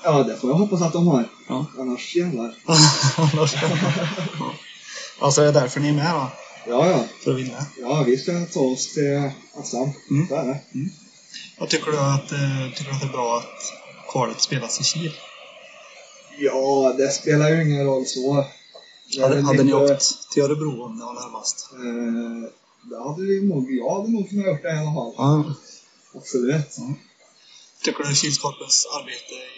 Ja, 0.03 0.23
det 0.23 0.35
får 0.37 0.49
jag 0.49 0.57
hoppas 0.57 0.81
att 0.81 0.93
de 0.93 1.07
har. 1.07 1.29
Ja. 1.49 1.65
Annars 1.79 2.15
jävlar. 2.15 2.55
Annars- 3.17 3.55
ja. 4.39 4.51
Alltså 5.19 5.41
är 5.41 5.45
det 5.45 5.51
därför 5.51 5.79
ni 5.79 5.89
är 5.89 5.93
med 5.93 6.13
då? 6.13 6.27
Ja, 6.67 6.89
ja. 6.89 7.03
För 7.23 7.31
att 7.31 7.37
vinna? 7.37 7.65
Ja, 7.81 8.03
vi 8.03 8.17
ska 8.17 8.45
ta 8.45 8.59
oss 8.59 8.93
till 8.93 9.31
SM. 9.63 9.77
Mm. 10.11 10.27
Det 10.29 10.35
är 10.35 10.45
det. 10.45 10.59
Vad 11.59 11.69
tycker 11.69 11.91
du 11.91 11.97
att, 11.99 12.31
eh, 12.31 12.71
tycker 12.75 12.89
du 12.91 12.95
att 12.95 13.01
det 13.01 13.07
är 13.07 13.11
bra 13.11 13.37
att 13.37 13.73
kvalet 14.11 14.41
spelas 14.41 14.79
i 14.81 14.83
Kil? 14.83 15.11
Ja, 16.39 16.93
det 16.97 17.09
spelar 17.09 17.49
ju 17.49 17.61
ingen 17.63 17.85
roll 17.85 18.05
så. 18.05 18.45
Det 19.13 19.21
Hade, 19.21 19.41
hade 19.41 19.63
ni 19.63 19.73
åkt 19.73 20.31
till 20.31 20.43
Örebro 20.43 20.83
om 20.83 20.97
det 20.99 21.05
var 21.05 21.13
närmast? 21.13 21.69
Eh, 21.73 22.51
det 22.89 22.97
hade 23.03 23.21
vi 23.25 23.41
nog, 23.41 23.71
jag 23.71 23.95
hade 23.95 24.09
nog 24.11 24.29
kunnat 24.29 24.45
gjort 24.47 24.61
det 24.61 24.73
i 24.75 24.77
alla 24.77 24.93
fall. 24.93 25.13
Ja. 25.17 25.53
Absolut. 26.15 26.71
Tycker 27.83 28.03
du 28.03 28.15
Kilskorpens 28.15 28.87
arbete 28.99 29.35
i 29.35 29.57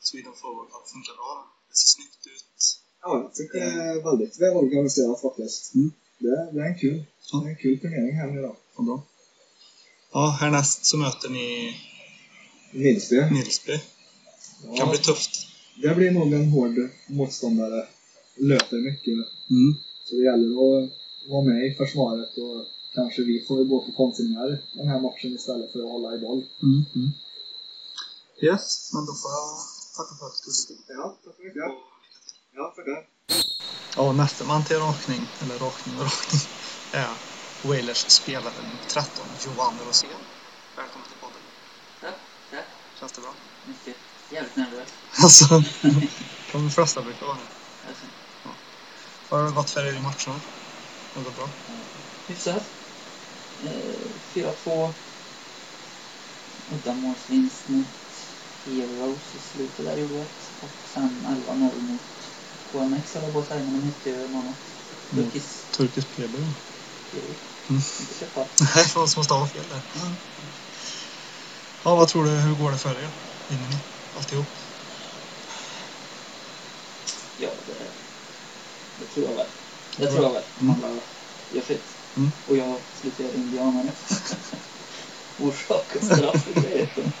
Sweden 0.00 0.32
Forward 0.40 0.68
har 0.70 0.82
funkat 0.92 1.16
bra? 1.16 1.46
Det 1.70 1.76
ser 1.76 1.88
snyggt 1.96 2.26
ut. 2.26 2.80
Ja, 3.02 3.22
jag 3.22 3.34
tycker 3.34 3.58
det 3.58 3.82
är 3.90 4.02
väldigt 4.10 4.40
välorganiserat 4.40 5.20
faktiskt. 5.20 5.74
Mm. 5.74 5.92
Det, 6.18 6.50
det 6.52 6.60
är 6.60 6.64
en 6.66 6.78
kul, 6.78 7.04
Ja. 7.32 7.38
det 7.38 7.46
är 7.46 7.50
en 7.50 7.56
kul 7.56 7.80
turnering 7.80 8.16
här 8.16 8.38
idag. 8.38 8.56
Vad 8.76 8.86
bra. 8.86 9.02
Ja, 10.12 10.36
härnäst 10.40 10.84
så 10.86 10.96
möter 10.96 11.28
ni 11.28 11.76
Nilsby. 12.72 13.20
Nilsby. 13.30 13.72
Kan 14.62 14.74
Ja, 14.76 14.86
bli 14.86 14.98
tufft. 14.98 15.46
det 15.82 15.94
blir 15.94 16.10
nog 16.10 16.32
en 16.32 16.48
hård 16.52 16.74
motståndare. 17.08 17.86
Löper 18.38 18.76
mycket. 18.76 19.12
Mm. 19.50 19.74
Så 20.04 20.14
det 20.14 20.24
gäller 20.24 20.50
att 20.50 20.90
vara 21.28 21.44
med 21.44 21.66
i 21.66 21.74
försvaret 21.74 22.38
och 22.38 22.66
kanske 22.94 23.22
vi 23.22 23.44
får 23.48 23.64
gå 23.64 23.86
på 23.86 23.92
kontringar 23.92 24.62
den 24.72 24.88
här 24.88 25.00
matchen 25.00 25.34
istället 25.34 25.72
för 25.72 25.78
att 25.78 25.92
hålla 25.92 26.14
i 26.14 26.18
boll. 26.18 26.44
Mm. 26.62 26.84
Mm. 26.94 27.10
Yes, 28.42 28.90
men 28.94 29.06
då 29.06 29.12
får 29.20 29.30
jag 29.38 29.48
tacka 29.96 30.14
för 30.18 30.26
att 30.26 30.42
du 30.44 30.74
dig 30.74 30.84
Ja, 30.88 31.16
tack 31.24 31.36
så 31.36 31.42
mycket. 31.42 31.62
Ja, 32.54 32.74
tackar. 32.76 33.06
Ja, 33.96 34.12
nästa 34.12 34.44
man 34.44 34.64
till 34.64 34.76
rakning, 34.76 35.22
eller 35.42 35.58
rakning 35.58 35.94
och 35.98 36.04
rakning, 36.04 36.42
är 36.92 37.12
Wailers 37.68 38.02
spelare 38.10 38.58
nummer 38.62 38.84
13, 38.88 39.26
Johan 39.44 39.74
Rosén. 39.86 40.10
Välkommen 40.76 41.08
till 41.08 41.18
podden. 41.20 41.42
Tack, 42.00 42.18
tack. 42.50 42.66
Känns 42.98 43.12
det 43.12 43.20
bra? 43.20 43.34
Mycket. 43.66 43.96
Jävligt 44.30 44.56
nervös. 44.56 44.88
Alltså, 45.22 45.44
de 46.52 46.70
flesta 46.70 47.02
brukar 47.02 47.26
vara 47.26 47.36
det. 47.36 47.58
Vad 49.28 49.40
har 49.40 49.46
det 49.46 49.54
gått 49.54 49.70
för 49.70 49.86
er 49.86 49.92
i 49.92 50.00
matcherna? 50.00 50.40
Har 51.14 51.20
det 51.20 51.24
gått 51.24 51.36
bra? 51.36 51.50
hyfsat. 52.28 52.72
Eh, 53.62 54.10
4-2. 54.34 54.94
Uddamålsvinst 56.70 57.68
mot 57.68 57.86
Heroes 58.64 59.34
i 59.34 59.38
slutet 59.38 59.84
där 59.84 59.96
gjorde 59.96 60.22
ett. 60.22 60.52
Och 60.60 60.88
sen 60.94 61.26
11-0 61.26 61.80
mot 61.80 62.02
KMX 62.72 63.16
eller 63.16 63.32
på 63.32 63.38
att 63.38 63.46
säga, 63.46 63.64
men 63.64 63.72
de 63.72 63.82
hette 63.82 64.10
ju 64.10 64.28
något 64.28 64.44
annat. 64.44 64.58
Mm. 65.12 65.24
Turkisk 65.24 65.70
Turkisk 65.76 66.16
PB. 66.16 66.34
Mm. 66.34 67.80
Köpa. 68.20 68.40
Nej, 68.60 68.84
det 68.86 68.96
var 68.96 69.06
som 69.06 69.20
att 69.20 69.26
stava 69.26 69.46
fel 69.46 69.68
där. 69.68 69.82
Ja, 71.84 71.94
vad 71.94 72.08
tror 72.08 72.24
du, 72.24 72.30
hur 72.30 72.54
går 72.54 72.70
det 72.70 72.78
för 72.78 73.02
er? 73.02 73.10
Vinner 73.48 73.68
ni 73.68 73.78
alltihop? 74.14 74.48
Ja, 77.36 77.50
det, 77.66 77.77
det 78.98 79.06
tror 79.06 79.26
jag 79.26 79.34
väl. 79.36 79.46
Det 79.96 80.06
tror 80.06 80.22
jag 80.22 80.32
väl. 80.32 80.44
Mm. 80.60 80.74
Alla 80.74 81.00
gör 81.50 81.62
sitt. 81.62 81.96
Mm. 82.16 82.30
Och 82.46 82.56
jag 82.56 82.80
slutar 82.92 83.24
göra 83.24 83.34
indianare. 83.34 83.92
Orsak 85.36 85.96
och 85.96 86.04
straff 86.04 86.46
och 86.48 86.54
grejer. 86.62 87.12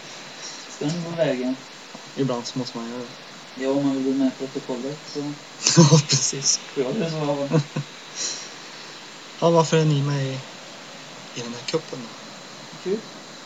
Ska 0.70 0.86
nog 0.86 1.04
gå 1.04 1.10
vägen. 1.10 1.56
Ibland 2.14 2.46
så 2.46 2.58
måste 2.58 2.78
man 2.78 2.88
göra 2.90 2.98
det. 3.02 3.08
Ja, 3.54 3.70
om 3.70 3.84
man 3.86 3.94
vill 3.94 4.04
gå 4.04 4.10
med 4.10 4.28
i 4.28 4.30
protokollet 4.38 4.98
så 5.08 5.18
Ja, 5.76 6.00
precis. 6.10 6.58
får 6.58 6.82
jag 6.82 6.94
det 6.94 7.10
så. 7.10 7.16
Ja. 7.16 7.60
Ja, 9.40 9.50
varför 9.50 9.76
är 9.76 9.84
ni 9.84 10.02
med 10.02 10.26
i, 10.26 10.40
i 11.34 11.40
den 11.40 11.54
här 11.54 11.62
cupen 11.62 12.02
då? 12.02 12.08
Kul. 12.82 13.00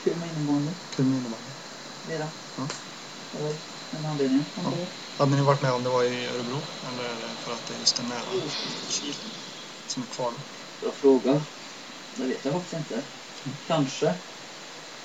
Kul 0.04 0.16
med 0.16 0.28
innebandy. 0.28 0.72
Kul 0.90 1.04
med 1.04 1.18
innebandy. 1.18 1.50
Det 2.02 2.14
är 2.14 2.18
det. 2.18 2.30
Ja. 2.56 2.68
Det 3.92 3.96
var 3.98 4.04
en 4.04 4.10
anledning. 4.10 4.44
Ja. 4.56 4.72
Hade 5.18 5.36
ni 5.36 5.42
varit 5.42 5.62
med 5.62 5.72
om 5.72 5.82
det 5.82 5.90
var 5.90 6.04
i 6.04 6.26
Örebro? 6.26 6.62
Eller 6.88 7.04
är 7.04 7.14
det 7.28 7.36
för 7.44 7.52
att 7.52 7.66
det 7.66 7.74
just 7.74 7.98
är 7.98 8.02
nära 8.02 8.50
Kil 8.88 9.14
som 9.86 10.02
är 10.02 10.06
kvar? 10.06 10.34
Bra 10.80 10.92
fråga. 10.92 11.42
Det 12.16 12.26
vet 12.26 12.44
jag 12.44 12.54
faktiskt 12.54 12.72
inte. 12.74 13.04
Kanske. 13.66 14.14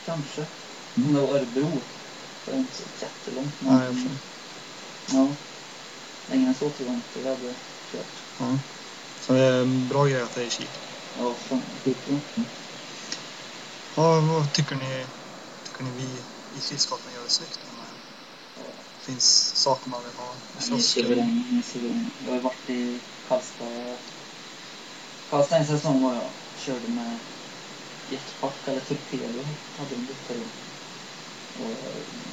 Kanske. 0.06 0.48
Om 0.96 1.14
det 1.14 1.22
var 1.22 1.36
Örebro. 1.36 1.82
Det 2.46 2.52
är 2.52 2.56
inte 2.56 2.76
så 2.76 2.84
jättelångt. 3.02 3.62
Men, 3.62 3.78
Nej, 3.78 3.86
jag 3.86 4.18
ja. 5.14 5.36
Längre 6.26 6.48
än 6.48 6.56
så 6.56 6.70
tror 6.70 6.90
jag 6.90 6.98
inte 6.98 7.20
vi 7.20 7.30
hade 7.30 7.56
kört. 7.92 8.24
Ja. 8.40 8.60
Så 9.20 9.34
det 9.34 9.40
är 9.40 9.62
en 9.62 9.88
bra 9.88 10.06
grej 10.06 10.22
att 10.22 10.34
det 10.34 10.42
är 10.42 10.46
i 10.46 10.50
Kil. 10.50 10.70
Ja, 11.16 11.36
fan. 11.36 11.62
Skitbra. 11.84 12.22
Ja, 13.96 14.22
vad 14.22 14.54
tycker 14.54 14.76
ni, 14.76 15.08
tycker 15.64 15.84
ni 15.84 15.92
vi 15.92 16.26
i 16.58 16.62
Kilskorpen 16.62 17.14
gör 17.14 17.24
det 17.24 17.30
snyggt? 17.30 17.67
Finns 19.08 19.56
saker 19.56 19.90
man 19.90 20.04
vill 20.04 20.14
ha. 20.14 20.36
Ni 20.70 20.78
är 20.78 20.82
suverän. 21.62 22.12
Jag 22.26 22.32
har 22.32 22.40
varit 22.40 22.70
i 22.70 23.00
Karlstad. 23.28 23.98
Karlstad 25.30 25.58
en 25.58 25.66
säsong 25.66 26.04
var 26.04 26.14
jag. 26.14 26.30
Körde 26.56 26.88
med 26.88 27.20
jetpack 28.10 28.68
eller 28.68 28.80
torpedo. 28.80 29.46
Hade 29.78 29.96
en 29.96 30.08
period. 30.28 30.50
Och 31.54 31.76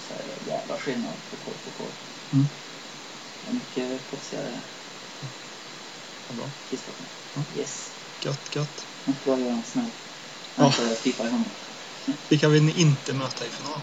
så 0.09 0.15
här, 0.15 0.39
jävla 0.47 0.79
skillnad 0.79 1.15
på 1.31 1.37
kort 1.37 1.65
på 1.65 1.71
kort. 1.71 1.95
Mm. 2.33 2.47
Det 3.45 3.51
är 3.51 3.55
mycket 3.55 4.11
proffsigare 4.11 4.61
Vad 6.29 6.37
bra. 6.37 6.51
Kilskorpen. 6.71 7.07
Ja. 7.35 7.45
Yes. 7.57 7.93
Gött, 8.25 8.57
gött. 8.57 8.87
Måste 9.05 9.29
bara 9.29 9.41
göra 9.41 9.53
en 9.53 9.65
snäll. 9.65 9.91
Ja. 10.57 10.67
Inte 10.67 10.83
ja. 10.83 10.97
pipa 11.05 11.27
i 11.27 11.31
honom. 11.31 11.51
Vilka 12.29 12.49
vill 12.49 12.63
ni 12.63 12.81
inte 12.81 13.13
möta 13.15 13.47
i 13.47 13.49
final? 13.49 13.81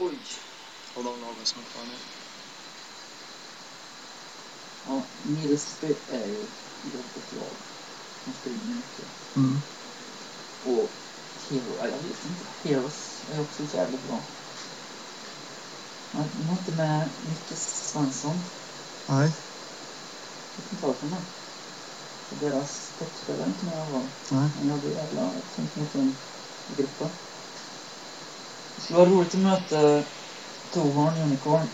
Oj. 0.00 0.18
Av 0.94 1.04
de 1.04 1.20
lagen 1.20 1.46
som 1.46 1.60
är 1.60 1.64
kvar 1.64 1.82
nu. 1.86 1.98
Ja, 4.86 5.02
Nilsby 5.24 5.94
är 6.08 6.26
ju 6.26 6.46
jobbigt 6.82 7.32
lag. 7.32 7.56
De 8.24 8.34
springer 8.34 8.74
mycket. 8.74 9.08
Mm. 9.36 9.60
Och 10.62 10.90
Hero, 11.48 11.76
ja, 11.78 11.88
jag 11.88 11.98
vet 11.98 12.24
inte. 12.24 12.46
Heroes 12.62 13.24
är 13.30 13.40
också 13.40 13.62
jävligt 13.76 14.02
bra. 14.02 14.22
Men 16.10 16.28
de 16.36 16.48
har 16.48 16.58
inte 16.58 16.72
med 16.72 17.10
Micke 17.24 17.58
Svensson. 17.58 18.38
Nej. 19.06 19.32
Jag 20.56 20.62
vet 20.62 20.72
inte 20.72 20.86
varför 20.86 21.06
men. 21.06 21.22
Så 22.28 22.34
deras 22.34 22.92
toppspelare 22.98 23.44
är 23.44 23.48
inte 23.48 23.64
med 23.64 23.90
fall. 23.90 24.08
Nej. 24.30 24.50
Men 24.56 24.66
jag 24.68 24.74
hade 24.74 24.88
jävla 24.88 25.32
tungt 25.54 25.76
mot 25.76 25.92
den 25.92 26.16
i 26.66 26.74
gruppen. 26.74 27.08
Det 28.76 28.82
skulle 28.82 28.98
vara 28.98 29.10
roligt 29.10 29.34
att 29.34 29.40
möta 29.40 30.04
Tohorn 30.70 31.22
Unicorn. 31.22 31.68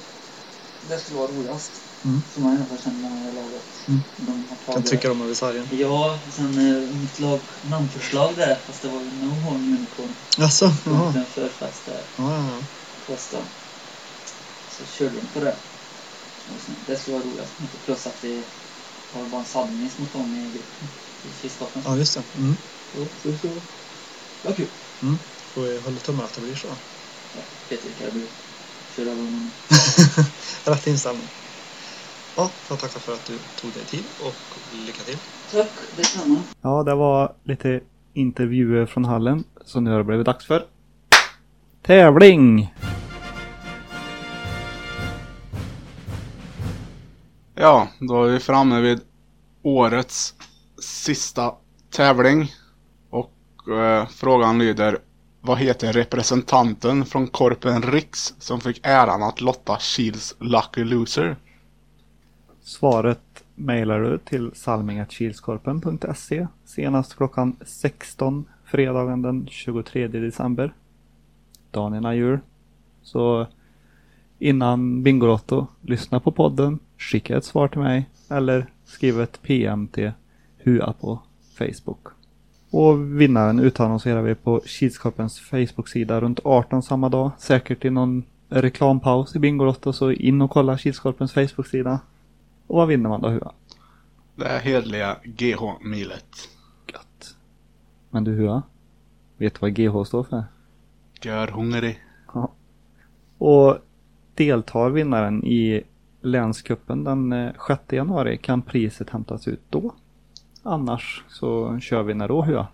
Det 0.80 0.98
skulle 0.98 1.18
vara 1.18 1.32
roligast. 1.32 1.82
Mm. 2.04 2.22
Som 2.32 2.42
man 2.42 2.52
i 2.52 2.56
alla 2.56 2.66
fall 2.66 2.78
känner 2.78 3.00
många 3.00 3.28
i 3.28 3.32
laget. 3.32 3.64
Mm. 3.88 4.02
De 4.16 4.48
har 4.66 4.72
Kan 4.72 4.82
trycka 4.82 5.08
dem 5.08 5.20
över 5.20 5.34
sargen. 5.34 5.68
Ja, 5.72 6.20
sen 6.30 6.58
eh, 6.58 6.90
mitt 6.90 7.18
lag 7.18 7.40
namnförslag 7.62 8.36
där, 8.36 8.62
fast 8.66 8.82
det 8.82 8.88
var 8.88 9.02
ju 9.02 9.10
No 9.10 9.26
Horn 9.28 9.74
Unicorn. 9.74 10.14
Jaså? 10.38 10.72
Jaha. 10.84 11.06
Inte 11.06 11.18
en 11.18 11.26
förfest 11.26 11.84
där, 11.86 12.06
Ja, 12.16 12.36
ja, 12.36 12.50
ja. 12.50 12.64
första. 13.06 13.44
Så 14.68 14.84
körde 14.86 15.16
de 15.16 15.26
på 15.26 15.40
det. 15.40 15.56
Det 16.86 16.96
skulle 16.96 17.16
vara 17.16 17.26
roligast. 17.26 17.60
Inte 17.60 17.78
Plus 17.78 18.06
att 18.06 18.24
vi 18.24 18.44
har 19.12 19.28
bara 19.28 19.40
en 19.40 19.46
sadmis 19.46 19.98
mot 19.98 20.12
dem 20.12 20.34
i 20.34 20.50
gruppen. 20.50 20.88
i 21.22 21.32
Kilskorpen. 21.32 21.82
Ja, 21.84 21.96
just 21.96 22.14
det. 22.14 22.24
Mm. 22.34 22.56
Jo, 22.92 23.08
så, 23.22 23.36
så. 23.36 23.62
Vad 24.42 24.56
kul. 24.56 24.68
Får 25.54 25.62
vi 25.62 25.78
hålla 25.78 26.00
tummarna 26.00 26.24
att 26.28 26.34
det 26.34 26.40
blir 26.40 26.54
så. 26.54 26.76
Ja, 27.32 27.40
Peter 27.68 27.92
kan 27.92 28.14
du 28.14 28.28
över 29.02 29.10
honom. 29.10 29.50
Rätt 30.64 30.86
inställning. 30.86 31.28
Ja, 32.36 32.50
jag 32.68 32.78
tackar 32.78 33.00
för 33.00 33.12
att 33.12 33.26
du 33.26 33.38
tog 33.60 33.72
dig 33.72 33.84
tid 33.84 34.04
och 34.24 34.34
lycka 34.86 35.02
till. 35.02 35.18
Tack 35.52 35.70
detsamma. 35.96 36.42
Ja, 36.62 36.82
det 36.82 36.94
var 36.94 37.34
lite 37.44 37.80
intervjuer 38.14 38.86
från 38.86 39.04
hallen. 39.04 39.44
Så 39.64 39.80
nu 39.80 39.90
har 39.90 39.98
det 39.98 40.04
blivit 40.04 40.26
dags 40.26 40.46
för 40.46 40.66
tävling! 41.82 42.74
Ja, 47.54 47.88
då 47.98 48.24
är 48.24 48.32
vi 48.32 48.40
framme 48.40 48.80
vid 48.80 49.00
årets 49.62 50.34
sista 50.82 51.54
tävling. 51.90 52.52
Och 53.10 53.32
eh, 53.68 54.06
frågan 54.08 54.58
lyder 54.58 54.98
vad 55.46 55.58
heter 55.58 55.92
representanten 55.92 57.04
från 57.04 57.26
Korpen 57.26 57.82
Riks 57.82 58.34
som 58.38 58.60
fick 58.60 58.80
äran 58.82 59.22
att 59.22 59.40
lotta 59.40 59.78
Kils 59.78 60.36
Lucky 60.38 60.84
Loser? 60.84 61.36
Svaret 62.62 63.44
mejlar 63.54 64.00
du 64.00 64.18
till 64.18 64.50
salmingatkilskorpen.se 64.54 66.46
senast 66.64 67.16
klockan 67.16 67.56
16 67.66 68.44
fredagen 68.64 69.22
den 69.22 69.46
23 69.50 70.08
december. 70.08 70.74
Dagen 71.70 71.94
innan 71.94 72.16
jul. 72.16 72.38
Så 73.02 73.46
innan 74.38 75.02
Bingolotto, 75.02 75.66
lyssna 75.80 76.20
på 76.20 76.32
podden, 76.32 76.78
skicka 76.98 77.36
ett 77.36 77.44
svar 77.44 77.68
till 77.68 77.80
mig 77.80 78.10
eller 78.28 78.66
skriv 78.84 79.20
ett 79.20 79.42
PM 79.42 79.88
till 79.88 80.12
HUA 80.64 80.92
på 81.00 81.22
Facebook. 81.58 82.15
Och 82.78 83.20
vinnaren 83.20 83.58
utannonserar 83.58 84.22
vi 84.22 84.34
på 84.34 84.60
Kilskorpens 84.66 85.40
Facebook-sida 85.40 86.20
runt 86.20 86.40
18 86.44 86.82
samma 86.82 87.08
dag. 87.08 87.30
Säkert 87.38 87.84
i 87.84 87.90
någon 87.90 88.24
reklampaus 88.48 89.36
i 89.36 89.38
Bingolotto 89.38 89.92
så 89.92 90.12
in 90.12 90.42
och 90.42 90.50
kolla 90.50 90.78
Kilskorpens 90.78 91.32
Facebook-sida. 91.32 92.00
Och 92.66 92.76
vad 92.76 92.88
vinner 92.88 93.08
man 93.08 93.20
då 93.20 93.28
Hua? 93.28 93.52
Det 94.34 94.44
är 94.44 94.60
hedliga 94.60 95.16
GH-milet. 95.24 96.48
Gött. 96.92 97.36
Men 98.10 98.24
du 98.24 98.34
Hua? 98.34 98.62
Vet 99.36 99.54
du 99.54 99.58
vad 99.60 99.74
GH 99.74 100.08
står 100.08 100.24
för? 100.24 100.44
Gör 101.22 101.48
hungrig. 101.48 102.00
Ja. 102.34 102.52
Och 103.38 103.78
deltar 104.34 104.90
vinnaren 104.90 105.44
i 105.44 105.82
länskuppen 106.20 107.04
den 107.04 107.32
eh, 107.32 107.52
6 107.68 107.80
januari 107.92 108.38
kan 108.38 108.62
priset 108.62 109.10
hämtas 109.10 109.48
ut 109.48 109.62
då. 109.70 109.94
Annars 110.66 111.24
så 111.28 111.78
kör 111.80 112.02
vi 112.02 112.14
när 112.14 112.28
då 112.28 112.42
Hua? 112.42 112.66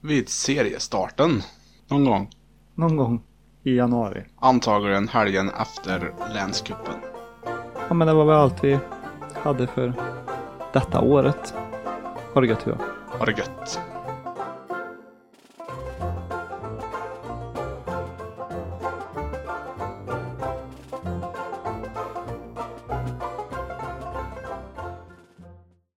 Vid 0.00 0.28
seriestarten. 0.28 1.42
Någon 1.88 2.04
gång. 2.04 2.30
Någon 2.74 2.96
gång 2.96 3.22
i 3.62 3.76
januari. 3.76 4.24
Antagligen 4.40 5.08
helgen 5.08 5.50
efter 5.50 6.12
länskuppen. 6.34 6.94
Ja 7.88 7.94
men 7.94 8.06
det 8.06 8.14
var 8.14 8.24
väl 8.24 8.34
allt 8.34 8.64
vi 8.64 8.78
hade 9.34 9.66
för 9.66 9.92
detta 10.72 11.00
året. 11.00 11.54
Ha 12.34 12.40
det 12.40 12.46
gött 12.46 12.62
Hua. 12.62 12.78
Ha 13.18 13.24
det 13.24 13.38
gött. 13.38 13.91